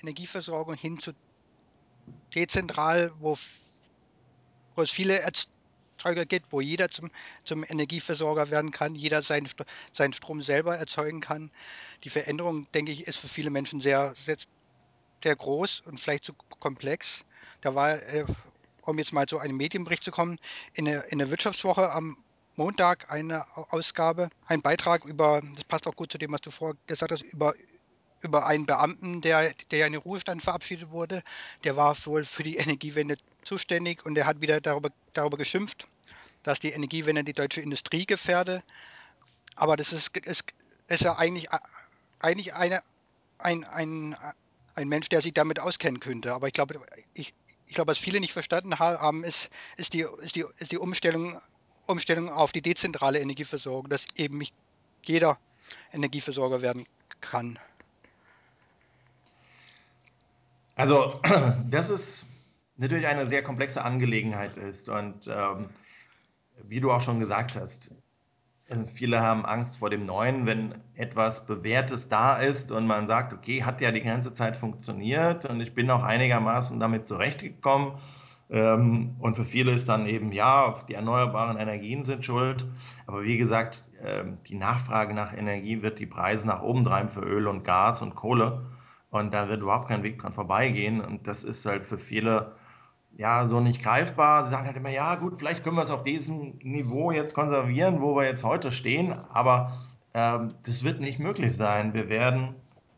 Energieversorgung 0.00 0.74
hin 0.74 0.98
zu 0.98 1.12
dezentral, 2.34 3.12
wo, 3.20 3.38
wo 4.74 4.82
es 4.82 4.90
viele 4.90 5.20
Erzeuger 5.20 6.26
gibt, 6.26 6.52
wo 6.52 6.60
jeder 6.60 6.88
zum, 6.90 7.10
zum 7.44 7.64
Energieversorger 7.64 8.50
werden 8.50 8.70
kann, 8.70 8.94
jeder 8.94 9.22
seinen, 9.22 9.48
seinen 9.92 10.12
Strom 10.12 10.42
selber 10.42 10.76
erzeugen 10.76 11.20
kann. 11.20 11.50
Die 12.04 12.10
Veränderung, 12.10 12.70
denke 12.72 12.92
ich, 12.92 13.06
ist 13.06 13.18
für 13.18 13.28
viele 13.28 13.50
Menschen 13.50 13.80
sehr, 13.80 14.14
sehr, 14.24 14.36
sehr 15.22 15.36
groß 15.36 15.82
und 15.86 16.00
vielleicht 16.00 16.24
zu 16.24 16.32
komplex. 16.60 17.24
Da 17.60 17.74
war, 17.74 18.02
äh, 18.02 18.24
um 18.82 18.98
jetzt 18.98 19.12
mal 19.12 19.26
zu 19.26 19.38
einem 19.38 19.56
Medienbericht 19.56 20.02
zu 20.02 20.10
kommen, 20.10 20.38
in 20.72 20.86
der, 20.86 21.12
in 21.12 21.18
der 21.18 21.30
Wirtschaftswoche 21.30 21.90
am 21.90 22.16
Montag 22.54 23.10
eine 23.10 23.44
Ausgabe, 23.70 24.30
ein 24.46 24.62
Beitrag 24.62 25.04
über, 25.04 25.40
das 25.54 25.64
passt 25.64 25.86
auch 25.86 25.94
gut 25.94 26.10
zu 26.10 26.18
dem, 26.18 26.32
was 26.32 26.40
du 26.40 26.50
vorher 26.50 26.76
gesagt 26.86 27.12
hast, 27.12 27.22
über 27.22 27.54
über 28.20 28.46
einen 28.46 28.66
Beamten, 28.66 29.20
der, 29.20 29.52
der 29.70 29.86
in 29.86 29.92
den 29.92 30.02
Ruhestand 30.02 30.42
verabschiedet 30.42 30.90
wurde. 30.90 31.22
Der 31.64 31.76
war 31.76 31.96
wohl 32.06 32.24
für 32.24 32.42
die 32.42 32.56
Energiewende 32.56 33.16
zuständig 33.44 34.04
und 34.04 34.14
der 34.14 34.26
hat 34.26 34.40
wieder 34.40 34.60
darüber, 34.60 34.90
darüber 35.12 35.36
geschimpft, 35.36 35.86
dass 36.42 36.60
die 36.60 36.70
Energiewende 36.70 37.24
die 37.24 37.32
deutsche 37.32 37.60
Industrie 37.60 38.06
gefährde. 38.06 38.62
Aber 39.56 39.76
das 39.76 39.92
ist, 39.92 40.16
ist, 40.18 40.44
ist 40.88 41.02
ja 41.02 41.16
eigentlich, 41.16 41.48
eigentlich 42.20 42.54
eine, 42.54 42.82
ein, 43.38 43.64
ein, 43.64 44.16
ein 44.74 44.88
Mensch, 44.88 45.08
der 45.08 45.20
sich 45.20 45.34
damit 45.34 45.58
auskennen 45.58 46.00
könnte. 46.00 46.32
Aber 46.32 46.46
ich 46.46 46.52
glaube, 46.52 46.80
ich, 47.14 47.34
ich 47.66 47.74
glaube, 47.74 47.90
was 47.90 47.98
viele 47.98 48.20
nicht 48.20 48.32
verstanden 48.32 48.78
haben, 48.78 49.24
ist, 49.24 49.50
ist, 49.76 49.92
die, 49.92 50.06
ist, 50.22 50.36
die, 50.36 50.44
ist 50.58 50.72
die 50.72 50.78
Umstellung, 50.78 51.40
Umstellung 51.86 52.30
auf 52.30 52.52
die 52.52 52.62
dezentrale 52.62 53.18
Energieversorgung, 53.20 53.88
dass 53.88 54.04
eben 54.16 54.38
nicht 54.38 54.54
jeder 55.02 55.38
Energieversorger 55.92 56.62
werden 56.62 56.86
kann. 57.20 57.58
Also, 60.78 61.20
das 61.70 61.90
ist 61.90 62.24
natürlich 62.76 63.08
eine 63.08 63.26
sehr 63.26 63.42
komplexe 63.42 63.84
Angelegenheit 63.84 64.56
ist 64.56 64.88
und 64.88 65.26
ähm, 65.26 65.70
wie 66.68 66.78
du 66.78 66.92
auch 66.92 67.02
schon 67.02 67.18
gesagt 67.18 67.56
hast, 67.56 67.90
äh, 68.68 68.86
viele 68.94 69.20
haben 69.20 69.44
Angst 69.44 69.76
vor 69.78 69.90
dem 69.90 70.06
Neuen, 70.06 70.46
wenn 70.46 70.76
etwas 70.94 71.44
Bewährtes 71.46 72.08
da 72.08 72.36
ist 72.36 72.70
und 72.70 72.86
man 72.86 73.08
sagt, 73.08 73.32
okay, 73.32 73.64
hat 73.64 73.80
ja 73.80 73.90
die 73.90 74.02
ganze 74.02 74.32
Zeit 74.34 74.56
funktioniert 74.56 75.44
und 75.46 75.60
ich 75.60 75.74
bin 75.74 75.90
auch 75.90 76.04
einigermaßen 76.04 76.78
damit 76.78 77.08
zurechtgekommen. 77.08 77.94
Ähm, 78.48 79.16
und 79.18 79.34
für 79.34 79.46
viele 79.46 79.72
ist 79.72 79.88
dann 79.88 80.06
eben, 80.06 80.30
ja, 80.30 80.78
die 80.88 80.94
erneuerbaren 80.94 81.58
Energien 81.58 82.04
sind 82.04 82.24
schuld. 82.24 82.64
Aber 83.08 83.24
wie 83.24 83.36
gesagt, 83.36 83.82
ähm, 84.00 84.38
die 84.46 84.54
Nachfrage 84.54 85.12
nach 85.12 85.36
Energie 85.36 85.82
wird 85.82 85.98
die 85.98 86.06
Preise 86.06 86.46
nach 86.46 86.62
oben 86.62 86.84
treiben 86.84 87.08
für 87.08 87.22
Öl 87.22 87.48
und 87.48 87.64
Gas 87.64 88.00
und 88.00 88.14
Kohle. 88.14 88.62
Und 89.10 89.32
da 89.32 89.48
wird 89.48 89.62
überhaupt 89.62 89.88
kein 89.88 90.02
Weg 90.02 90.18
dran 90.18 90.32
vorbeigehen. 90.32 91.00
Und 91.00 91.26
das 91.26 91.44
ist 91.44 91.64
halt 91.64 91.86
für 91.86 91.98
viele 91.98 92.52
ja 93.16 93.48
so 93.48 93.60
nicht 93.60 93.82
greifbar. 93.82 94.44
Sie 94.44 94.50
sagen 94.50 94.66
halt 94.66 94.76
immer, 94.76 94.90
ja 94.90 95.14
gut, 95.16 95.38
vielleicht 95.38 95.64
können 95.64 95.76
wir 95.76 95.84
es 95.84 95.90
auf 95.90 96.04
diesem 96.04 96.58
Niveau 96.62 97.10
jetzt 97.10 97.34
konservieren, 97.34 98.00
wo 98.00 98.14
wir 98.16 98.24
jetzt 98.24 98.44
heute 98.44 98.70
stehen, 98.70 99.12
aber 99.32 99.72
ähm, 100.14 100.54
das 100.64 100.84
wird 100.84 101.00
nicht 101.00 101.18
möglich 101.18 101.56
sein. 101.56 101.94
Wir 101.94 102.08
werden 102.08 102.54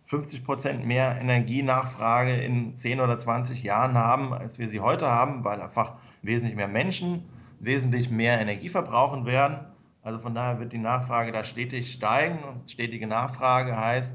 50 0.06 0.44
Prozent 0.44 0.84
mehr 0.84 1.18
Energienachfrage 1.20 2.34
in 2.34 2.78
10 2.80 3.00
oder 3.00 3.18
20 3.18 3.62
Jahren 3.62 3.96
haben, 3.96 4.34
als 4.34 4.58
wir 4.58 4.68
sie 4.68 4.80
heute 4.80 5.06
haben, 5.06 5.44
weil 5.44 5.62
einfach 5.62 5.94
wesentlich 6.22 6.56
mehr 6.56 6.68
Menschen 6.68 7.24
wesentlich 7.60 8.10
mehr 8.10 8.40
Energie 8.40 8.70
verbrauchen 8.70 9.26
werden. 9.26 9.58
Also 10.02 10.18
von 10.18 10.34
daher 10.34 10.58
wird 10.58 10.72
die 10.72 10.78
Nachfrage 10.78 11.30
da 11.30 11.44
stetig 11.44 11.92
steigen 11.92 12.38
und 12.42 12.70
stetige 12.70 13.06
Nachfrage 13.06 13.76
heißt, 13.76 14.10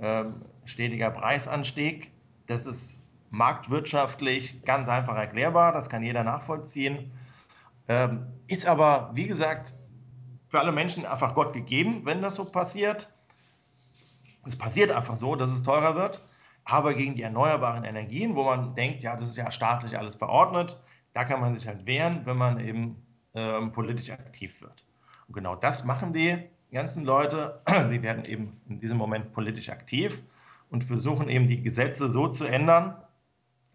ähm, 0.00 0.42
stetiger 0.66 1.10
Preisanstieg. 1.10 2.10
Das 2.46 2.66
ist 2.66 2.98
marktwirtschaftlich 3.30 4.64
ganz 4.64 4.88
einfach 4.88 5.16
erklärbar, 5.16 5.72
das 5.72 5.88
kann 5.88 6.02
jeder 6.02 6.24
nachvollziehen. 6.24 7.12
Ähm, 7.88 8.26
ist 8.46 8.66
aber, 8.66 9.10
wie 9.14 9.26
gesagt, 9.26 9.72
für 10.48 10.60
alle 10.60 10.72
Menschen 10.72 11.06
einfach 11.06 11.34
Gott 11.34 11.52
gegeben, 11.52 12.02
wenn 12.04 12.22
das 12.22 12.34
so 12.34 12.44
passiert. 12.44 13.08
Es 14.46 14.56
passiert 14.56 14.90
einfach 14.90 15.16
so, 15.16 15.34
dass 15.34 15.50
es 15.50 15.62
teurer 15.62 15.96
wird. 15.96 16.20
Aber 16.64 16.94
gegen 16.94 17.14
die 17.14 17.22
erneuerbaren 17.22 17.84
Energien, 17.84 18.34
wo 18.34 18.42
man 18.42 18.74
denkt, 18.74 19.02
ja, 19.02 19.16
das 19.16 19.30
ist 19.30 19.36
ja 19.36 19.50
staatlich 19.52 19.96
alles 19.96 20.16
verordnet, 20.16 20.76
da 21.14 21.24
kann 21.24 21.40
man 21.40 21.56
sich 21.56 21.66
halt 21.66 21.86
wehren, 21.86 22.22
wenn 22.24 22.36
man 22.36 22.58
eben 22.58 22.96
ähm, 23.34 23.72
politisch 23.72 24.10
aktiv 24.10 24.60
wird. 24.60 24.84
Und 25.28 25.34
genau 25.34 25.54
das 25.54 25.84
machen 25.84 26.12
die 26.12 26.38
ganzen 26.72 27.04
Leute. 27.04 27.60
Sie 27.90 28.02
werden 28.02 28.24
eben 28.24 28.60
in 28.68 28.80
diesem 28.80 28.98
Moment 28.98 29.32
politisch 29.32 29.68
aktiv 29.68 30.12
und 30.70 30.84
versuchen 30.84 31.28
eben 31.28 31.48
die 31.48 31.62
Gesetze 31.62 32.10
so 32.10 32.28
zu 32.28 32.44
ändern, 32.44 32.96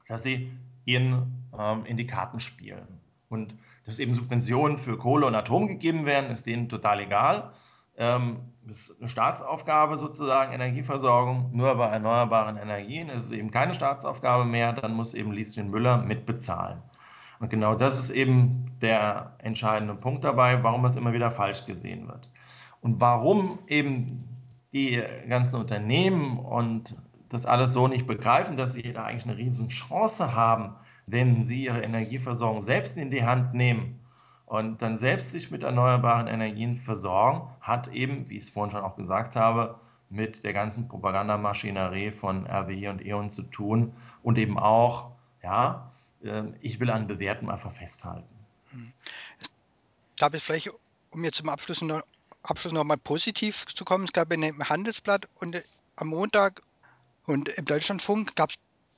dass 0.08 0.24
sie 0.24 0.52
ihnen 0.86 1.48
ähm, 1.58 1.86
in 1.86 1.98
die 1.98 2.08
Karten 2.08 2.40
spielen. 2.40 2.88
Und 3.30 3.54
dass 3.86 4.00
eben 4.00 4.16
Subventionen 4.16 4.78
für 4.80 4.98
Kohle 4.98 5.26
und 5.26 5.36
Atom 5.36 5.68
gegeben 5.68 6.06
werden, 6.06 6.32
ist 6.32 6.46
denen 6.46 6.70
total 6.70 7.00
egal. 7.00 7.54
Ähm, 7.98 8.38
das 8.64 8.78
ist 8.78 9.00
eine 9.00 9.08
Staatsaufgabe 9.08 9.98
sozusagen, 9.98 10.54
Energieversorgung, 10.54 11.50
nur 11.54 11.76
bei 11.76 11.88
erneuerbaren 11.88 12.58
Energien 12.58 13.10
ist 13.10 13.26
es 13.26 13.32
eben 13.32 13.52
keine 13.52 13.74
Staatsaufgabe 13.74 14.46
mehr, 14.46 14.74
dann 14.74 14.94
muss 14.94 15.14
eben 15.14 15.32
Lieschen 15.32 15.72
Müller 15.72 15.98
mitbezahlen. 15.98 16.82
Und 17.40 17.50
genau 17.50 17.74
das 17.74 17.98
ist 17.98 18.12
eben 18.12 18.72
der 18.82 19.34
entscheidende 19.40 19.96
Punkt 19.96 20.24
dabei, 20.24 20.64
warum 20.64 20.86
es 20.86 20.96
immer 20.96 21.14
wieder 21.14 21.32
falsch 21.32 21.66
gesehen 21.66 22.08
wird. 22.08 22.30
Und 22.82 23.00
warum 23.00 23.60
eben 23.68 24.31
die 24.74 25.02
ganzen 25.28 25.56
Unternehmen 25.56 26.40
und 26.40 26.96
das 27.30 27.46
alles 27.46 27.74
so 27.74 27.88
nicht 27.88 28.08
begreifen, 28.08 28.58
dass 28.58 28.74
sie 28.74 28.94
da 28.94 29.06
eigentlich 29.06 29.26
eine 29.26 29.38
riesen 29.38 29.70
Chance 29.70 30.34
haben, 30.34 30.76
wenn 31.08 31.48
sie 31.48 31.66
ihre 31.66 31.82
Energieversorgung 31.82 32.66
selbst 32.66 32.96
in 32.98 33.12
die 33.12 33.24
Hand 33.24 33.54
nehmen 33.54 34.00
und 34.46 34.82
dann 34.82 35.00
selbst 35.00 35.32
sich 35.32 35.50
mit 35.50 35.64
erneuerbaren 35.64 36.28
Energien 36.28 36.82
versorgen, 36.82 37.48
hat 37.62 37.88
eben, 37.90 38.30
wie 38.30 38.38
ich 38.38 38.44
es 38.44 38.50
vorhin 38.50 38.72
schon 38.72 38.84
auch 38.84 38.96
gesagt 38.96 39.36
habe, 39.36 39.80
mit 40.10 40.44
der 40.44 40.52
ganzen 40.52 40.90
Propagandamaschinerie 40.90 42.12
von 42.12 42.46
RWE 42.46 42.90
und 42.90 43.06
E.ON 43.06 43.32
zu 43.32 43.44
tun 43.44 43.94
und 44.24 44.38
eben 44.38 44.60
auch, 44.60 45.12
ja, 45.42 45.92
ähm, 46.24 46.56
ich 46.60 46.80
will 46.82 46.90
an 46.90 47.08
Bewährtem 47.08 47.50
einfach 47.50 47.72
festhalten. 47.74 48.28
Ich 49.40 49.48
glaube, 50.18 50.40
vielleicht, 50.40 50.70
um 51.12 51.24
jetzt 51.24 51.38
zum 51.38 51.50
Abschluss 51.50 51.82
noch 51.82 52.04
Abschluss 52.44 52.74
nochmal 52.74 52.98
positiv 52.98 53.66
zu 53.68 53.86
kommen. 53.86 54.06
Es 54.06 54.14
gab 54.14 54.32
in 54.34 54.42
dem 54.42 54.68
Handelsblatt 54.68 55.28
und 55.36 55.64
am 55.96 56.08
Montag 56.08 56.62
und 57.26 57.50
im 57.50 57.66
Deutschlandfunk 57.66 58.36
gab 58.36 58.50
es 58.50 58.56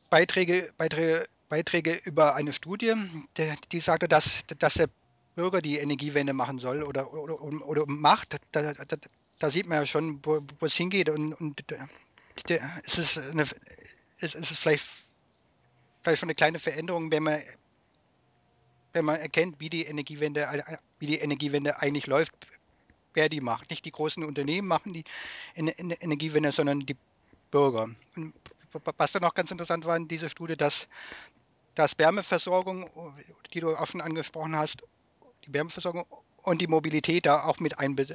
Beiträge, 0.09 0.71
Beiträge, 0.77 1.25
Beiträge 1.49 1.99
über 2.05 2.35
eine 2.35 2.53
Studie, 2.53 2.93
die, 3.37 3.53
die 3.71 3.79
sagte, 3.79 4.07
dass, 4.07 4.29
dass 4.59 4.75
der 4.75 4.89
Bürger 5.35 5.61
die 5.61 5.77
Energiewende 5.77 6.33
machen 6.33 6.59
soll 6.59 6.83
oder, 6.83 7.13
oder, 7.13 7.41
oder 7.41 7.85
macht. 7.87 8.37
Da, 8.51 8.73
da, 8.73 8.97
da, 9.39 9.49
sieht 9.49 9.67
man 9.67 9.79
ja 9.79 9.85
schon, 9.85 10.19
wo, 10.23 10.41
es 10.61 10.75
hingeht 10.75 11.09
und, 11.09 11.33
und 11.33 11.63
es 12.47 12.97
ist, 12.97 13.17
eine, 13.17 13.47
es 14.19 14.35
ist 14.35 14.59
vielleicht, 14.59 14.85
vielleicht 16.01 16.19
schon 16.19 16.27
eine 16.27 16.35
kleine 16.35 16.59
Veränderung, 16.59 17.11
wenn 17.11 17.23
man 17.23 17.41
wenn 18.93 19.05
man 19.05 19.15
erkennt, 19.15 19.59
wie 19.59 19.69
die 19.69 19.85
Energiewende, 19.85 20.47
wie 20.99 21.07
die 21.07 21.17
Energiewende 21.17 21.81
eigentlich 21.81 22.05
läuft, 22.07 22.31
wer 23.13 23.29
die 23.29 23.41
macht. 23.41 23.69
Nicht 23.69 23.85
die 23.85 23.91
großen 23.91 24.23
Unternehmen 24.23 24.67
machen 24.67 24.93
die 24.93 25.03
Energiewende, 25.55 26.51
sondern 26.51 26.81
die 26.81 26.97
Bürger. 27.51 27.89
Und 28.15 28.33
was 28.97 29.11
dann 29.11 29.23
auch 29.23 29.33
ganz 29.33 29.51
interessant 29.51 29.85
war 29.85 29.95
in 29.95 30.07
dieser 30.07 30.29
Studie, 30.29 30.57
dass, 30.57 30.87
dass 31.75 31.97
Wärmeversorgung, 31.97 32.89
die 33.53 33.59
du 33.59 33.75
auch 33.75 33.87
schon 33.87 34.01
angesprochen 34.01 34.55
hast, 34.55 34.81
die 35.45 35.53
Wärmeversorgung 35.53 36.05
und 36.37 36.61
die 36.61 36.67
Mobilität 36.67 37.25
da 37.25 37.43
auch 37.43 37.59
mit 37.59 37.79
einbe 37.79 38.05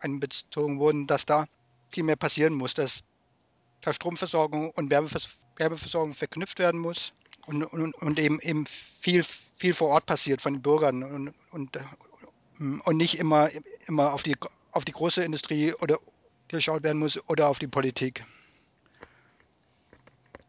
einbezogen 0.00 0.78
wurden, 0.78 1.06
dass 1.06 1.26
da 1.26 1.46
viel 1.90 2.04
mehr 2.04 2.16
passieren 2.16 2.54
muss, 2.54 2.74
dass 2.74 3.02
da 3.80 3.92
Stromversorgung 3.92 4.70
und 4.70 4.90
Werbevers 4.90 5.28
Werbeversorgung 5.56 6.14
verknüpft 6.14 6.58
werden 6.58 6.80
muss 6.80 7.12
und, 7.46 7.62
und, 7.64 7.94
und, 7.94 8.18
eben, 8.18 8.40
eben 8.40 8.66
viel, 9.02 9.24
viel 9.56 9.74
vor 9.74 9.88
Ort 9.88 10.06
passiert 10.06 10.42
von 10.42 10.54
den 10.54 10.62
Bürgern 10.62 11.02
und, 11.02 11.34
und, 11.52 11.78
und 12.58 12.96
nicht 12.96 13.18
immer, 13.18 13.50
immer 13.86 14.12
auf, 14.12 14.22
die, 14.22 14.36
auf 14.72 14.84
die 14.84 14.92
große 14.92 15.22
Industrie 15.22 15.74
oder 15.74 15.98
geschaut 16.48 16.82
werden 16.82 16.98
muss 16.98 17.18
oder 17.28 17.48
auf 17.48 17.58
die 17.58 17.66
Politik. 17.66 18.24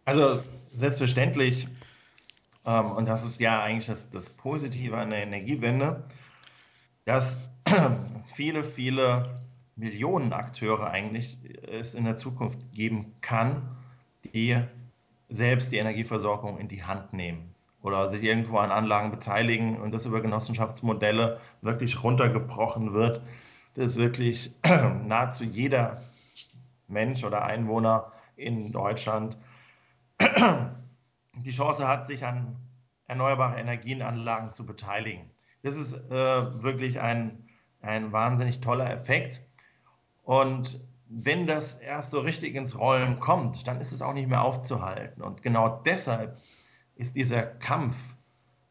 Also 0.06 0.44
selbstverständlich, 0.78 1.68
ähm, 2.66 2.92
und 2.92 3.08
das 3.08 3.24
ist 3.24 3.40
ja 3.40 3.64
eigentlich 3.64 3.88
das, 3.88 3.98
das 4.12 4.30
Positive 4.38 4.98
an 4.98 5.10
der 5.10 5.24
Energiewende, 5.24 6.04
dass 7.06 7.26
viele, 8.36 8.64
viele 8.72 9.40
Millionen 9.76 10.32
Akteure 10.32 10.90
eigentlich 10.90 11.38
es 11.64 11.94
in 11.94 12.06
der 12.06 12.18
Zukunft 12.18 12.60
geben 12.72 13.14
kann, 13.22 13.76
die 14.24 14.62
selbst 15.30 15.72
die 15.72 15.78
Energieversorgung 15.78 16.60
in 16.60 16.68
die 16.68 16.84
Hand 16.84 17.14
nehmen 17.14 17.55
oder 17.86 18.10
sich 18.10 18.24
irgendwo 18.24 18.58
an 18.58 18.72
Anlagen 18.72 19.12
beteiligen 19.12 19.78
und 19.80 19.92
das 19.92 20.08
über 20.08 20.20
Genossenschaftsmodelle 20.20 21.40
wirklich 21.62 22.04
runtergebrochen 22.04 22.94
wird, 22.94 23.22
dass 23.76 23.96
wirklich 23.96 24.52
nahezu 24.64 25.44
jeder 25.44 26.02
Mensch 26.88 27.24
oder 27.24 27.46
Einwohner 27.46 28.12
in 28.36 28.72
Deutschland 28.72 29.38
die 30.20 31.52
Chance 31.52 31.88
hat, 31.88 32.08
sich 32.08 32.26
an 32.26 32.56
erneuerbare 33.08 33.60
Energienanlagen 33.60 34.54
zu 34.54 34.66
beteiligen. 34.66 35.30
Das 35.62 35.76
ist 35.76 35.94
äh, 35.94 36.64
wirklich 36.64 37.00
ein, 37.00 37.46
ein 37.84 38.12
wahnsinnig 38.12 38.62
toller 38.62 38.90
Effekt. 38.90 39.42
Und 40.24 40.80
wenn 41.08 41.46
das 41.46 41.72
erst 41.82 42.10
so 42.10 42.20
richtig 42.20 42.56
ins 42.56 42.76
Rollen 42.76 43.20
kommt, 43.20 43.68
dann 43.68 43.80
ist 43.80 43.92
es 43.92 44.02
auch 44.02 44.14
nicht 44.14 44.28
mehr 44.28 44.42
aufzuhalten. 44.42 45.22
Und 45.22 45.44
genau 45.44 45.84
deshalb 45.86 46.36
ist 46.96 47.16
dieser 47.16 47.42
Kampf, 47.42 47.96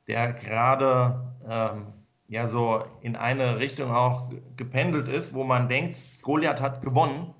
der 0.06 0.32
gerade 0.32 1.32
ähm, 1.48 1.86
ja 2.28 2.48
so 2.48 2.84
in 3.00 3.16
eine 3.16 3.58
Richtung 3.58 3.90
auch 3.90 4.32
gependelt 4.56 5.08
ist, 5.08 5.34
wo 5.34 5.44
man 5.44 5.68
denkt, 5.68 5.98
Goliath 6.22 6.60
hat 6.60 6.82
gewonnen. 6.82 7.34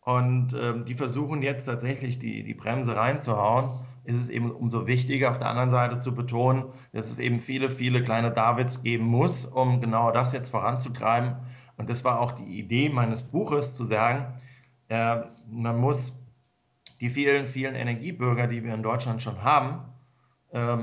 Und 0.00 0.54
ähm, 0.54 0.84
die 0.84 0.94
versuchen 0.94 1.42
jetzt 1.42 1.66
tatsächlich 1.66 2.18
die, 2.18 2.42
die 2.42 2.54
Bremse 2.54 2.96
reinzuhauen, 2.96 3.86
ist 4.04 4.16
es 4.16 4.28
eben 4.30 4.50
umso 4.50 4.86
wichtiger 4.86 5.30
auf 5.30 5.38
der 5.38 5.48
anderen 5.48 5.70
Seite 5.70 6.00
zu 6.00 6.14
betonen, 6.14 6.64
dass 6.92 7.08
es 7.10 7.18
eben 7.18 7.40
viele, 7.40 7.70
viele 7.70 8.02
kleine 8.02 8.30
Davids 8.30 8.82
geben 8.82 9.04
muss, 9.04 9.44
um 9.44 9.82
genau 9.82 10.10
das 10.10 10.32
jetzt 10.32 10.50
voranzutreiben 10.50 11.36
und 11.78 11.88
das 11.88 12.04
war 12.04 12.20
auch 12.20 12.32
die 12.32 12.58
Idee 12.58 12.90
meines 12.90 13.22
Buches, 13.22 13.74
zu 13.76 13.86
sagen, 13.86 14.34
äh, 14.88 15.22
man 15.50 15.78
muss 15.78 16.12
die 17.00 17.10
vielen, 17.10 17.48
vielen 17.48 17.74
Energiebürger, 17.74 18.46
die 18.46 18.64
wir 18.64 18.74
in 18.74 18.82
Deutschland 18.82 19.22
schon 19.22 19.42
haben, 19.42 19.80
äh, 20.52 20.76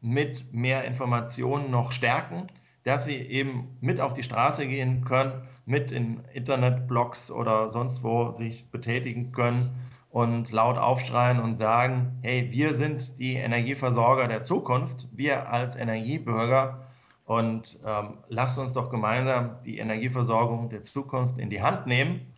mit 0.00 0.52
mehr 0.52 0.84
Informationen 0.84 1.70
noch 1.70 1.92
stärken, 1.92 2.46
dass 2.84 3.04
sie 3.04 3.16
eben 3.16 3.76
mit 3.80 4.00
auf 4.00 4.14
die 4.14 4.22
Straße 4.22 4.66
gehen 4.66 5.04
können, 5.04 5.48
mit 5.66 5.92
in 5.92 6.24
Internetblogs 6.32 7.30
oder 7.30 7.70
sonst 7.70 8.02
wo 8.02 8.32
sich 8.32 8.70
betätigen 8.70 9.32
können 9.32 9.70
und 10.10 10.50
laut 10.50 10.78
aufschreien 10.78 11.38
und 11.38 11.58
sagen, 11.58 12.18
hey, 12.22 12.50
wir 12.50 12.76
sind 12.76 13.18
die 13.18 13.34
Energieversorger 13.34 14.26
der 14.26 14.44
Zukunft, 14.44 15.06
wir 15.12 15.50
als 15.50 15.76
Energiebürger 15.76 16.86
und 17.26 17.78
ähm, 17.86 18.14
lasst 18.28 18.58
uns 18.58 18.72
doch 18.72 18.90
gemeinsam 18.90 19.56
die 19.64 19.78
Energieversorgung 19.78 20.70
der 20.70 20.82
Zukunft 20.84 21.38
in 21.38 21.50
die 21.50 21.62
Hand 21.62 21.86
nehmen 21.86 22.32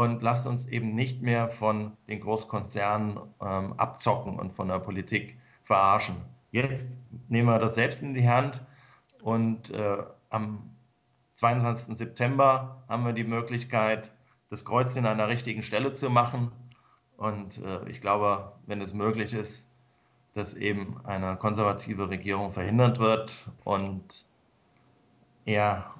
und 0.00 0.22
lasst 0.22 0.46
uns 0.46 0.66
eben 0.68 0.94
nicht 0.94 1.20
mehr 1.20 1.50
von 1.50 1.92
den 2.08 2.20
Großkonzernen 2.20 3.18
ähm, 3.42 3.74
abzocken 3.76 4.38
und 4.38 4.54
von 4.54 4.68
der 4.68 4.78
Politik 4.78 5.36
verarschen. 5.64 6.16
Jetzt 6.52 6.86
nehmen 7.28 7.48
wir 7.48 7.58
das 7.58 7.74
selbst 7.74 8.00
in 8.00 8.14
die 8.14 8.26
Hand 8.26 8.62
und 9.22 9.70
äh, 9.70 9.98
am 10.30 10.70
22. 11.36 11.98
September 11.98 12.82
haben 12.88 13.04
wir 13.04 13.12
die 13.12 13.24
Möglichkeit, 13.24 14.10
das 14.48 14.64
Kreuzchen 14.64 15.04
an 15.04 15.18
der 15.18 15.28
richtigen 15.28 15.62
Stelle 15.62 15.94
zu 15.96 16.08
machen. 16.08 16.50
Und 17.18 17.58
äh, 17.58 17.86
ich 17.90 18.00
glaube, 18.00 18.52
wenn 18.64 18.80
es 18.80 18.94
möglich 18.94 19.34
ist, 19.34 19.66
dass 20.32 20.54
eben 20.54 20.96
eine 21.04 21.36
konservative 21.36 22.08
Regierung 22.08 22.54
verhindert 22.54 23.00
wird 23.00 23.52
und 23.64 24.24
ja, 25.44 25.94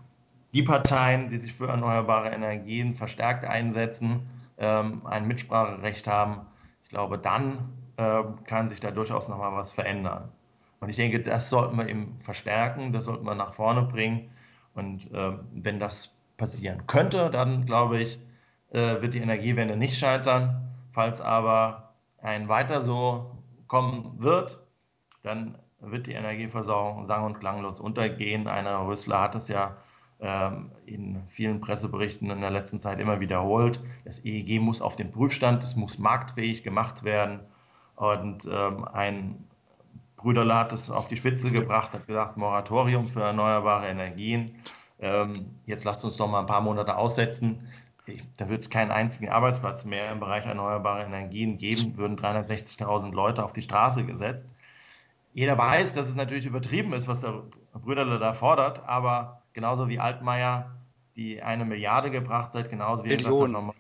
die 0.53 0.63
Parteien, 0.63 1.31
die 1.31 1.39
sich 1.39 1.55
für 1.55 1.69
erneuerbare 1.69 2.31
Energien 2.31 2.97
verstärkt 2.97 3.45
einsetzen, 3.45 4.29
ähm, 4.59 5.03
ein 5.07 5.27
Mitspracherecht 5.27 6.07
haben, 6.07 6.47
ich 6.83 6.89
glaube, 6.91 7.19
dann 7.19 7.73
äh, 7.97 8.23
kann 8.47 8.69
sich 8.69 8.81
da 8.81 8.91
durchaus 8.91 9.29
nochmal 9.29 9.53
was 9.55 9.73
verändern. 9.73 10.31
Und 10.81 10.89
ich 10.89 10.97
denke, 10.97 11.21
das 11.21 11.51
sollten 11.51 11.77
wir 11.77 11.89
eben 11.89 12.19
verstärken, 12.25 12.93
das 12.93 13.05
sollten 13.05 13.25
wir 13.25 13.35
nach 13.35 13.55
vorne 13.55 13.83
bringen. 13.83 14.31
Und 14.75 15.13
äh, 15.13 15.33
wenn 15.53 15.79
das 15.79 16.11
passieren 16.37 16.87
könnte, 16.87 17.31
dann 17.31 17.67
glaube 17.67 18.01
ich, 18.01 18.19
äh, 18.71 19.03
wird 19.03 19.15
die 19.15 19.19
Energiewende 19.19 19.77
nicht 19.77 19.99
scheitern. 19.99 20.69
Falls 20.93 21.21
aber 21.21 21.93
ein 22.23 22.49
weiter 22.49 22.83
so 22.83 23.37
kommen 23.69 24.15
wird, 24.19 24.59
dann 25.23 25.59
wird 25.81 26.07
die 26.07 26.13
Energieversorgung 26.13 27.07
sang- 27.07 27.25
und 27.25 27.41
klanglos 27.41 27.79
untergehen. 27.79 28.49
Einer 28.49 28.87
Rüssler 28.87 29.21
hat 29.21 29.35
es 29.35 29.49
ja 29.49 29.77
ähm, 29.77 29.77
in 30.85 31.23
vielen 31.31 31.61
Presseberichten 31.61 32.31
in 32.31 32.41
der 32.41 32.51
letzten 32.51 32.81
Zeit 32.81 33.01
immer 33.01 33.21
wiederholt. 33.21 33.81
Das 34.05 34.23
EEG 34.25 34.61
muss 34.61 34.83
auf 34.83 34.97
den 34.97 35.13
Prüfstand, 35.13 35.63
es 35.65 35.77
muss 35.77 35.99
marktfähig 35.99 36.63
gemacht 36.63 37.05
werden. 37.05 37.41
Und 37.97 38.47
ähm, 38.51 38.87
ein 38.93 39.45
Brüderle 40.17 40.55
hat 40.55 40.73
es 40.73 40.91
auf 40.91 41.09
die 41.09 41.17
Spitze 41.17 41.51
gebracht, 41.51 41.93
hat 41.93 42.07
gesagt, 42.07 42.37
Moratorium 42.37 43.09
für 43.09 43.23
erneuerbare 43.23 43.89
Energien. 43.89 44.63
Ähm, 45.01 45.47
jetzt 45.65 45.85
lasst 45.85 46.05
uns 46.05 46.17
doch 46.17 46.29
mal 46.29 46.41
ein 46.41 46.47
paar 46.47 46.61
Monate 46.61 46.97
aussetzen. 46.97 47.69
Da 48.37 48.49
wird 48.49 48.63
es 48.63 48.71
keinen 48.71 48.91
einzigen 48.91 49.31
Arbeitsplatz 49.31 49.85
mehr 49.85 50.13
im 50.13 50.21
Bereich 50.21 50.45
erneuerbare 50.45 51.05
Energien 51.05 51.59
geben, 51.59 51.97
würden 51.97 52.19
360.000 52.19 53.13
Leute 53.13 53.45
auf 53.45 53.53
die 53.53 53.63
Straße 53.63 54.05
gesetzt. 54.05 54.45
Jeder 55.33 55.57
weiß, 55.57 55.95
dass 55.95 56.09
es 56.09 56.15
natürlich 56.15 56.45
übertrieben 56.45 56.93
ist, 56.93 57.07
was 57.07 57.21
der 57.21 57.43
Brüderle 57.73 58.19
da 58.19 58.33
fordert, 58.35 58.83
aber 58.87 59.40
genauso 59.53 59.89
wie 59.89 59.99
Altmaier 59.99 60.71
die 61.17 61.43
eine 61.43 61.65
Milliarde 61.65 62.11
gebracht 62.11 62.55
hat, 62.55 62.71
genauso 62.71 63.05
wie 63.05 63.09
Billionen. 63.09 63.53
Nochmal, 63.53 63.75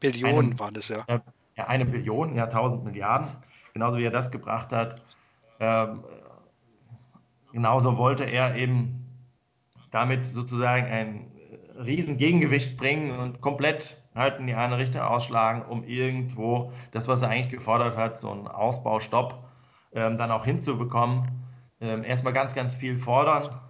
Billionen 0.00 0.52
eine, 0.52 0.58
waren 0.58 0.74
das 0.74 0.88
ja. 0.88 1.04
Äh, 1.06 1.20
ja, 1.56 1.66
eine 1.66 1.84
Billion, 1.84 2.34
ja, 2.34 2.44
1000 2.44 2.84
Milliarden, 2.84 3.28
genauso 3.72 3.98
wie 3.98 4.04
er 4.04 4.10
das 4.10 4.30
gebracht 4.30 4.70
hat. 4.72 5.02
Ähm, 5.60 6.04
genauso 7.52 7.96
wollte 7.96 8.24
er 8.24 8.56
eben 8.56 9.04
damit 9.90 10.24
sozusagen 10.24 10.86
ein 10.86 11.30
riesen 11.78 12.16
Gegengewicht 12.16 12.76
bringen 12.76 13.18
und 13.18 13.40
komplett 13.40 14.02
halt 14.14 14.38
in 14.38 14.46
die 14.46 14.54
eine 14.54 14.78
Richtung 14.78 15.02
ausschlagen, 15.02 15.62
um 15.62 15.84
irgendwo 15.84 16.72
das, 16.92 17.08
was 17.08 17.22
er 17.22 17.28
eigentlich 17.28 17.50
gefordert 17.50 17.96
hat, 17.96 18.20
so 18.20 18.30
einen 18.30 18.46
Ausbaustopp 18.46 19.44
ähm, 19.92 20.18
dann 20.18 20.30
auch 20.30 20.44
hinzubekommen. 20.44 21.28
Ähm, 21.80 22.04
erstmal 22.04 22.32
ganz, 22.32 22.54
ganz 22.54 22.74
viel 22.76 22.98
fordern, 22.98 23.60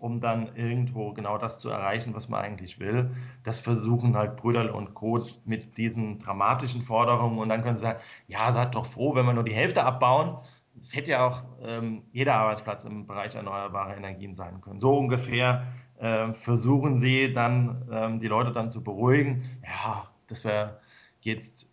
um 0.00 0.20
dann 0.20 0.56
irgendwo 0.56 1.12
genau 1.12 1.36
das 1.36 1.58
zu 1.58 1.68
erreichen, 1.68 2.14
was 2.14 2.28
man 2.28 2.42
eigentlich 2.42 2.78
will. 2.80 3.10
Das 3.44 3.60
versuchen 3.60 4.16
halt 4.16 4.36
Brüderl 4.36 4.70
und 4.70 4.94
Co. 4.94 5.20
mit 5.44 5.76
diesen 5.76 6.18
dramatischen 6.18 6.82
Forderungen 6.82 7.38
und 7.38 7.48
dann 7.50 7.62
können 7.62 7.76
sie 7.76 7.82
sagen, 7.82 8.00
ja, 8.28 8.52
seid 8.52 8.74
doch 8.74 8.86
froh, 8.86 9.14
wenn 9.14 9.26
wir 9.26 9.34
nur 9.34 9.44
die 9.44 9.54
Hälfte 9.54 9.84
abbauen. 9.84 10.38
Es 10.80 10.94
hätte 10.94 11.10
ja 11.10 11.26
auch 11.26 11.42
ähm, 11.62 12.02
jeder 12.12 12.34
Arbeitsplatz 12.34 12.84
im 12.84 13.06
Bereich 13.06 13.34
erneuerbare 13.34 13.94
Energien 13.94 14.36
sein 14.36 14.62
können. 14.62 14.80
So 14.80 14.96
ungefähr 14.96 15.66
äh, 15.98 16.32
versuchen 16.44 17.00
sie 17.00 17.34
dann, 17.34 17.88
ähm, 17.92 18.20
die 18.20 18.28
Leute 18.28 18.52
dann 18.52 18.70
zu 18.70 18.82
beruhigen. 18.82 19.50
Ja, 19.62 20.08
das 20.28 20.44
wäre 20.44 20.80
jetzt 21.20 21.66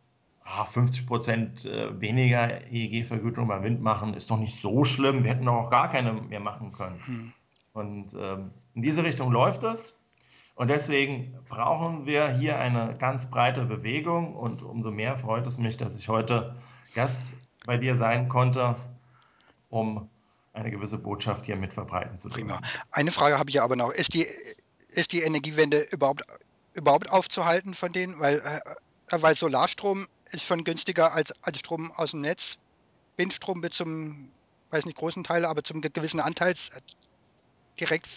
50 0.73 1.07
Prozent 1.07 1.65
äh, 1.65 1.99
weniger 2.01 2.65
EEG-Vergütung 2.71 3.47
beim 3.47 3.63
Wind 3.63 3.81
machen, 3.81 4.15
ist 4.15 4.29
doch 4.29 4.39
nicht 4.39 4.61
so 4.61 4.83
schlimm. 4.83 5.23
Wir 5.23 5.31
hätten 5.31 5.45
doch 5.45 5.53
auch 5.53 5.69
gar 5.69 5.89
keine 5.89 6.13
mehr 6.13 6.39
machen 6.39 6.71
können. 6.71 6.97
Hm. 7.05 7.33
Und 7.79 8.13
ähm, 8.13 8.51
in 8.75 8.81
diese 8.81 9.03
Richtung 9.03 9.31
läuft 9.31 9.63
es. 9.63 9.93
Und 10.55 10.67
deswegen 10.67 11.37
brauchen 11.47 12.05
wir 12.05 12.29
hier 12.29 12.59
eine 12.59 12.97
ganz 12.99 13.25
breite 13.29 13.63
Bewegung. 13.63 14.35
Und 14.35 14.61
umso 14.61 14.91
mehr 14.91 15.17
freut 15.17 15.47
es 15.47 15.57
mich, 15.57 15.77
dass 15.77 15.95
ich 15.95 16.09
heute 16.09 16.57
Gast 16.93 17.17
bei 17.65 17.77
dir 17.77 17.97
sein 17.97 18.27
konnte, 18.27 18.75
um 19.69 20.09
eine 20.51 20.71
gewisse 20.71 20.97
Botschaft 20.97 21.45
hier 21.45 21.55
mit 21.55 21.73
verbreiten 21.73 22.19
zu 22.19 22.27
können. 22.27 22.49
Prima. 22.49 22.61
Eine 22.91 23.11
Frage 23.11 23.39
habe 23.39 23.49
ich 23.49 23.55
ja 23.55 23.63
aber 23.63 23.77
noch. 23.77 23.91
Ist 23.91 24.13
die, 24.13 24.27
ist 24.89 25.13
die 25.13 25.21
Energiewende 25.21 25.79
überhaupt, 25.91 26.23
überhaupt 26.73 27.09
aufzuhalten 27.09 27.73
von 27.73 27.93
denen? 27.93 28.19
Weil, 28.19 28.39
äh, 28.39 29.21
weil 29.21 29.37
Solarstrom 29.37 30.07
ist 30.31 30.43
schon 30.43 30.65
günstiger 30.65 31.13
als, 31.13 31.31
als 31.41 31.59
Strom 31.59 31.93
aus 31.93 32.11
dem 32.11 32.21
Netz. 32.21 32.57
Windstrom 33.15 33.63
wird 33.63 33.73
zum, 33.73 34.29
weiß 34.71 34.85
nicht, 34.85 34.97
großen 34.97 35.23
Teil, 35.23 35.45
aber 35.45 35.63
zum 35.63 35.79
gewissen 35.79 36.19
Anteil 36.19 36.55
direkt 37.79 38.07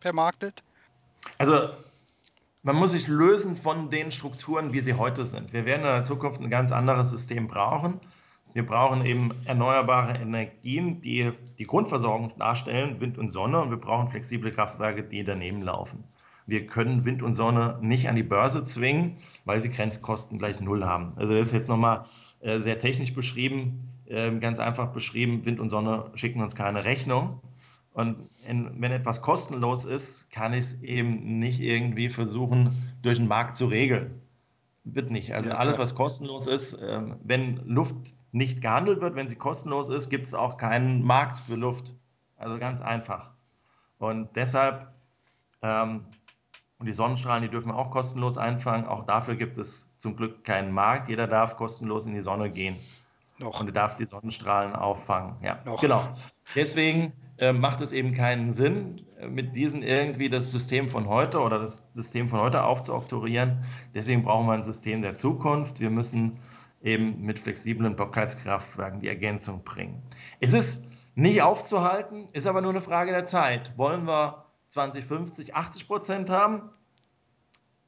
vermarktet? 0.00 0.62
Also 1.38 1.70
man 2.62 2.76
muss 2.76 2.92
sich 2.92 3.06
lösen 3.08 3.58
von 3.58 3.90
den 3.90 4.10
Strukturen, 4.10 4.72
wie 4.72 4.80
sie 4.80 4.94
heute 4.94 5.26
sind. 5.26 5.52
Wir 5.52 5.66
werden 5.66 5.82
in 5.82 5.86
der 5.86 6.06
Zukunft 6.06 6.40
ein 6.40 6.50
ganz 6.50 6.72
anderes 6.72 7.10
System 7.10 7.48
brauchen. 7.48 8.00
Wir 8.54 8.64
brauchen 8.64 9.04
eben 9.04 9.32
erneuerbare 9.44 10.16
Energien, 10.16 11.02
die 11.02 11.32
die 11.58 11.66
Grundversorgung 11.66 12.32
darstellen, 12.38 13.00
Wind 13.00 13.18
und 13.18 13.30
Sonne, 13.30 13.60
und 13.60 13.70
wir 13.70 13.76
brauchen 13.76 14.10
flexible 14.10 14.52
Kraftwerke, 14.52 15.02
die 15.02 15.24
daneben 15.24 15.60
laufen. 15.60 16.04
Wir 16.46 16.66
können 16.66 17.04
Wind 17.04 17.22
und 17.22 17.34
Sonne 17.34 17.78
nicht 17.80 18.08
an 18.08 18.16
die 18.16 18.22
Börse 18.22 18.66
zwingen, 18.68 19.16
weil 19.44 19.62
sie 19.62 19.70
Grenzkosten 19.70 20.38
gleich 20.38 20.60
null 20.60 20.84
haben. 20.84 21.12
Also 21.16 21.34
das 21.34 21.48
ist 21.48 21.52
jetzt 21.52 21.68
nochmal 21.68 22.06
äh, 22.40 22.60
sehr 22.60 22.80
technisch 22.80 23.12
beschrieben, 23.12 23.90
äh, 24.06 24.30
ganz 24.38 24.58
einfach 24.58 24.92
beschrieben, 24.92 25.44
Wind 25.44 25.58
und 25.60 25.70
Sonne 25.70 26.10
schicken 26.14 26.40
uns 26.42 26.54
keine 26.54 26.84
Rechnung. 26.84 27.40
Und 27.94 28.28
in, 28.46 28.80
wenn 28.80 28.90
etwas 28.90 29.22
kostenlos 29.22 29.84
ist, 29.84 30.28
kann 30.32 30.52
ich 30.52 30.64
es 30.64 30.82
eben 30.82 31.38
nicht 31.38 31.60
irgendwie 31.60 32.08
versuchen, 32.08 32.76
durch 33.02 33.18
den 33.18 33.28
Markt 33.28 33.56
zu 33.56 33.66
regeln. 33.66 34.20
Wird 34.82 35.12
nicht. 35.12 35.32
Also 35.32 35.50
ja, 35.50 35.54
alles, 35.54 35.78
was 35.78 35.94
kostenlos 35.94 36.48
ist, 36.48 36.74
äh, 36.74 37.00
wenn 37.22 37.64
Luft 37.66 37.94
nicht 38.32 38.60
gehandelt 38.60 39.00
wird, 39.00 39.14
wenn 39.14 39.28
sie 39.28 39.36
kostenlos 39.36 39.90
ist, 39.90 40.10
gibt 40.10 40.26
es 40.26 40.34
auch 40.34 40.56
keinen 40.56 41.04
Markt 41.04 41.38
für 41.46 41.54
Luft. 41.54 41.94
Also 42.36 42.58
ganz 42.58 42.82
einfach. 42.82 43.30
Und 43.98 44.28
deshalb, 44.34 44.88
ähm, 45.62 46.04
und 46.80 46.86
die 46.86 46.94
Sonnenstrahlen, 46.94 47.44
die 47.44 47.48
dürfen 47.48 47.68
wir 47.68 47.76
auch 47.76 47.92
kostenlos 47.92 48.36
einfangen. 48.36 48.86
Auch 48.86 49.06
dafür 49.06 49.36
gibt 49.36 49.56
es 49.56 49.86
zum 50.00 50.16
Glück 50.16 50.42
keinen 50.42 50.72
Markt. 50.72 51.08
Jeder 51.08 51.28
darf 51.28 51.56
kostenlos 51.56 52.06
in 52.06 52.14
die 52.14 52.22
Sonne 52.22 52.50
gehen. 52.50 52.76
Noch. 53.38 53.60
Und 53.60 53.66
du 53.66 53.72
darfst 53.72 54.00
die 54.00 54.06
Sonnenstrahlen 54.06 54.74
auffangen. 54.74 55.36
Ja, 55.42 55.60
Noch. 55.64 55.80
genau. 55.80 56.04
Deswegen 56.56 57.12
äh, 57.38 57.52
macht 57.52 57.80
es 57.80 57.92
eben 57.92 58.14
keinen 58.14 58.54
Sinn, 58.54 59.06
äh, 59.18 59.26
mit 59.26 59.56
diesen 59.56 59.82
irgendwie 59.82 60.28
das 60.28 60.50
System 60.50 60.90
von 60.90 61.08
heute 61.08 61.40
oder 61.40 61.58
das 61.58 61.82
System 61.94 62.28
von 62.28 62.40
heute 62.40 62.62
aufzuoktorieren. 62.64 63.64
Deswegen 63.94 64.22
brauchen 64.22 64.46
wir 64.46 64.52
ein 64.52 64.62
System 64.62 65.02
der 65.02 65.16
Zukunft. 65.16 65.80
Wir 65.80 65.90
müssen 65.90 66.40
eben 66.82 67.22
mit 67.22 67.40
flexiblen 67.40 67.96
Blockheizkraftwerken 67.96 69.00
die 69.00 69.08
Ergänzung 69.08 69.64
bringen. 69.64 70.02
Es 70.40 70.52
ist 70.52 70.78
nicht 71.14 71.42
aufzuhalten, 71.42 72.28
ist 72.32 72.46
aber 72.46 72.60
nur 72.60 72.70
eine 72.70 72.82
Frage 72.82 73.10
der 73.12 73.26
Zeit. 73.26 73.76
Wollen 73.76 74.04
wir 74.06 74.44
2050 74.70 75.54
80 75.54 75.86
Prozent 75.86 76.30
haben? 76.30 76.70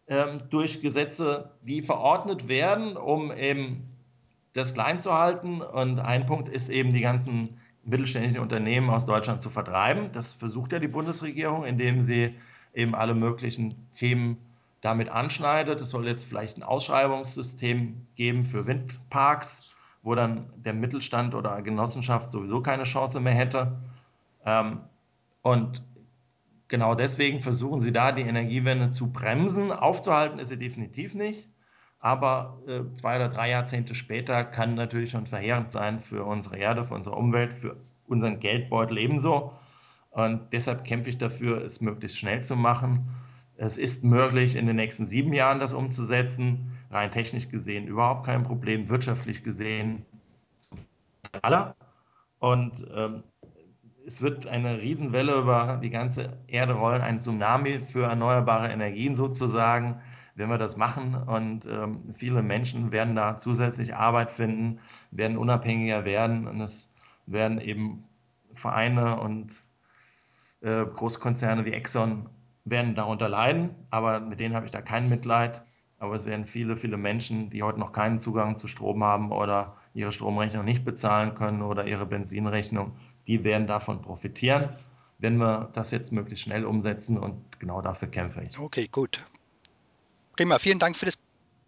Ähm, 0.09 0.43
durch 0.51 0.81
Gesetze, 0.81 1.51
die 1.63 1.83
verordnet 1.83 2.49
werden, 2.49 2.97
um 2.97 3.33
eben 3.33 3.97
das 4.55 4.73
klein 4.73 5.01
zu 5.01 5.13
halten. 5.13 5.61
Und 5.61 5.99
ein 5.99 6.27
Punkt 6.27 6.49
ist 6.49 6.69
eben 6.69 6.93
die 6.93 7.01
ganzen 7.01 7.61
mittelständischen 7.87 8.41
Unternehmen 8.41 8.91
aus 8.91 9.07
Deutschland 9.07 9.43
zu 9.43 9.51
vertreiben. 9.51 10.11
Das 10.13 10.35
versucht 10.35 10.73
ja 10.73 10.79
die 10.79 10.89
Bundesregierung, 10.89 11.65
indem 11.65 12.03
sie 12.05 12.35
eben 12.75 12.95
alle 12.95 13.15
möglichen 13.15 13.75
Themen 13.97 14.39
damit 14.83 15.09
anschneidet. 15.09 15.81
Es 15.81 15.91
soll 15.91 16.07
jetzt 16.07 16.25
vielleicht 16.25 16.57
ein 16.57 16.63
Ausschreibungssystem 16.63 18.07
geben 18.17 18.47
für 18.47 18.67
Windparks, 18.67 19.49
wo 20.03 20.15
dann 20.15 20.47
der 20.57 20.75
Mittelstand 20.75 21.35
oder 21.35 21.63
Genossenschaft 21.63 22.33
sowieso 22.33 22.61
keine 22.61 22.85
Chance 22.85 23.21
mehr 23.21 23.35
hätte. 23.35 23.79
Ähm, 24.45 24.81
und 25.43 25.83
genau 26.69 26.95
deswegen 26.95 27.41
versuchen 27.41 27.83
sie 27.83 27.93
da 27.93 28.13
die 28.13 28.23
Energiewende 28.23 28.91
zu 28.91 29.13
bremsen. 29.13 29.73
Aufzuhalten 29.73 30.39
ist 30.39 30.49
sie 30.49 30.59
definitiv 30.59 31.15
nicht. 31.15 31.49
Aber 32.07 32.59
äh, 32.69 32.83
zwei 33.01 33.17
oder 33.17 33.29
drei 33.31 33.51
Jahrzehnte 33.51 33.97
später 33.97 34.45
kann 34.45 34.77
natürlich 34.77 35.11
schon 35.11 35.27
verheerend 35.27 35.73
sein 35.73 36.03
für 36.05 36.23
unsere 36.23 36.57
Erde, 36.57 36.85
für 36.85 36.95
unsere 36.95 37.17
Umwelt, 37.17 37.55
für 37.55 37.75
unseren 38.07 38.39
Geldbeutel 38.39 38.97
ebenso. 38.99 39.53
Und 40.13 40.53
deshalb 40.53 40.85
kämpfe 40.85 41.11
ich 41.11 41.19
dafür, 41.19 41.65
es 41.65 41.81
möglichst 41.81 42.17
schnell 42.17 42.45
zu 42.45 42.55
machen. 42.55 43.09
Es 43.57 43.77
ist 43.77 44.05
möglich, 44.05 44.55
in 44.55 44.69
den 44.69 44.77
nächsten 44.77 45.09
sieben 45.09 45.33
Jahren 45.33 45.59
das 45.59 45.75
umzusetzen. 45.75 46.79
Rein 46.93 47.11
technisch 47.11 47.49
gesehen 47.49 47.89
überhaupt 47.89 48.25
kein 48.25 48.45
Problem, 48.45 48.89
wirtschaftlich 48.89 49.43
gesehen 49.43 50.07
aller. 51.43 51.75
Und 52.39 52.87
ähm, 52.95 53.25
es 54.07 54.23
wird 54.23 54.47
eine 54.47 54.81
Riesenwelle 54.81 55.35
über 55.41 55.81
die 55.83 55.91
ganze 55.91 56.39
Erde 56.47 56.75
rollen, 56.75 57.03
ein 57.03 57.19
Tsunami 57.19 57.81
für 57.91 58.05
erneuerbare 58.05 58.69
Energien 58.69 59.17
sozusagen 59.17 60.01
wenn 60.37 60.49
wir 60.49 60.59
das 60.59 60.77
machen. 60.77 61.15
Und 61.15 61.67
ähm, 61.67 62.15
viele 62.19 62.43
Menschen 62.43 62.93
werden 62.93 63.17
da 63.17 63.41
zusätzlich 63.41 63.95
Arbeit 63.95 64.31
finden, 64.31 64.79
werden 65.11 65.37
unabhängiger 65.37 66.05
werden 66.05 66.47
und 66.47 66.61
es 66.61 66.89
werden 67.27 67.61
eben 67.61 68.05
Vereine 68.55 69.19
und 69.19 69.53
äh, 70.61 70.85
Großkonzerne 70.85 71.65
wie 71.65 71.73
Exxon 71.73 72.29
werden 72.65 72.95
darunter 72.95 73.29
leiden, 73.29 73.71
aber 73.91 74.21
mit 74.21 74.41
denen 74.41 74.55
habe 74.55 74.67
ich 74.67 74.73
da 74.73 74.83
kein 74.83 75.09
Mitleid. 75.09 75.63
Aber 75.99 76.17
es 76.17 76.27
werden 76.27 76.45
viele, 76.45 76.77
viele 76.77 76.99
Menschen, 76.99 77.49
die 77.49 77.63
heute 77.63 77.81
noch 77.81 77.93
keinen 77.93 78.21
Zugang 78.21 78.59
zu 78.59 78.69
Strom 78.69 79.03
haben 79.03 79.33
oder 79.33 79.77
ihre 79.95 80.13
Stromrechnung 80.13 80.65
nicht 80.65 80.85
bezahlen 80.85 81.35
können 81.35 81.63
oder 81.63 81.87
ihre 81.87 82.05
Benzinrechnung, 82.05 82.93
die 83.27 83.45
werden 83.45 83.67
davon 83.67 84.03
profitieren, 84.03 84.77
wenn 85.19 85.39
wir 85.39 85.71
das 85.73 85.91
jetzt 85.91 86.13
möglichst 86.13 86.45
schnell 86.45 86.67
umsetzen 86.67 87.17
und 87.17 87.59
genau 87.61 87.81
dafür 87.81 88.09
kämpfe 88.09 88.43
ich. 88.43 88.59
Okay, 88.59 88.89
gut. 88.89 89.25
Prima, 90.37 90.59
vielen 90.59 90.79
Dank 90.79 90.97
für 90.97 91.07
das 91.07 91.15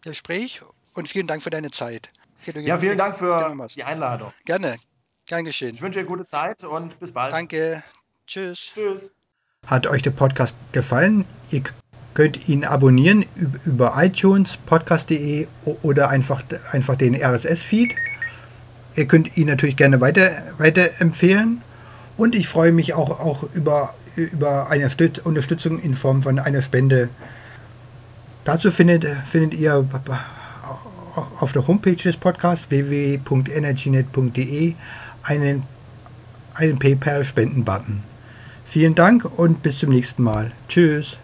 Gespräch 0.02 0.60
und 0.94 1.08
vielen 1.08 1.26
Dank 1.26 1.42
für 1.42 1.50
deine 1.50 1.70
Zeit. 1.70 2.10
Ja, 2.44 2.78
vielen 2.78 2.98
Dank 2.98 3.18
für 3.18 3.56
die 3.74 3.82
Einladung. 3.82 4.32
Gerne, 4.44 4.76
gern 5.26 5.44
geschehen. 5.44 5.74
Ich 5.74 5.82
wünsche 5.82 6.00
dir 6.00 6.04
gute 6.04 6.26
Zeit 6.28 6.62
und 6.64 6.98
bis 7.00 7.12
bald. 7.12 7.32
Danke, 7.32 7.82
tschüss. 8.26 8.70
Tschüss. 8.74 9.10
Hat 9.66 9.86
euch 9.86 10.02
der 10.02 10.10
Podcast 10.10 10.54
gefallen? 10.72 11.24
Ihr 11.50 11.62
könnt 12.14 12.48
ihn 12.48 12.64
abonnieren 12.64 13.24
über 13.64 13.94
iTunes, 13.96 14.56
podcast.de 14.66 15.46
oder 15.82 16.10
einfach, 16.10 16.42
einfach 16.72 16.96
den 16.96 17.14
RSS-Feed. 17.14 17.94
Ihr 18.96 19.06
könnt 19.06 19.36
ihn 19.36 19.46
natürlich 19.46 19.76
gerne 19.76 20.00
weiter, 20.00 20.42
weiterempfehlen. 20.58 21.62
Und 22.16 22.34
ich 22.34 22.48
freue 22.48 22.72
mich 22.72 22.94
auch, 22.94 23.20
auch 23.20 23.44
über, 23.54 23.94
über 24.16 24.68
eine 24.68 24.90
Unterstützung 25.24 25.80
in 25.80 25.94
Form 25.94 26.22
von 26.22 26.38
einer 26.38 26.62
Spende 26.62 27.08
Dazu 28.48 28.70
findet, 28.70 29.04
findet 29.30 29.52
ihr 29.52 29.84
auf 31.38 31.52
der 31.52 31.66
Homepage 31.66 31.96
des 31.96 32.16
Podcasts 32.16 32.64
www.energynet.de 32.70 34.74
einen, 35.22 35.64
einen 36.54 36.78
PayPal-Spenden-Button. 36.78 38.02
Vielen 38.70 38.94
Dank 38.94 39.26
und 39.38 39.62
bis 39.62 39.78
zum 39.78 39.90
nächsten 39.90 40.22
Mal. 40.22 40.52
Tschüss. 40.70 41.14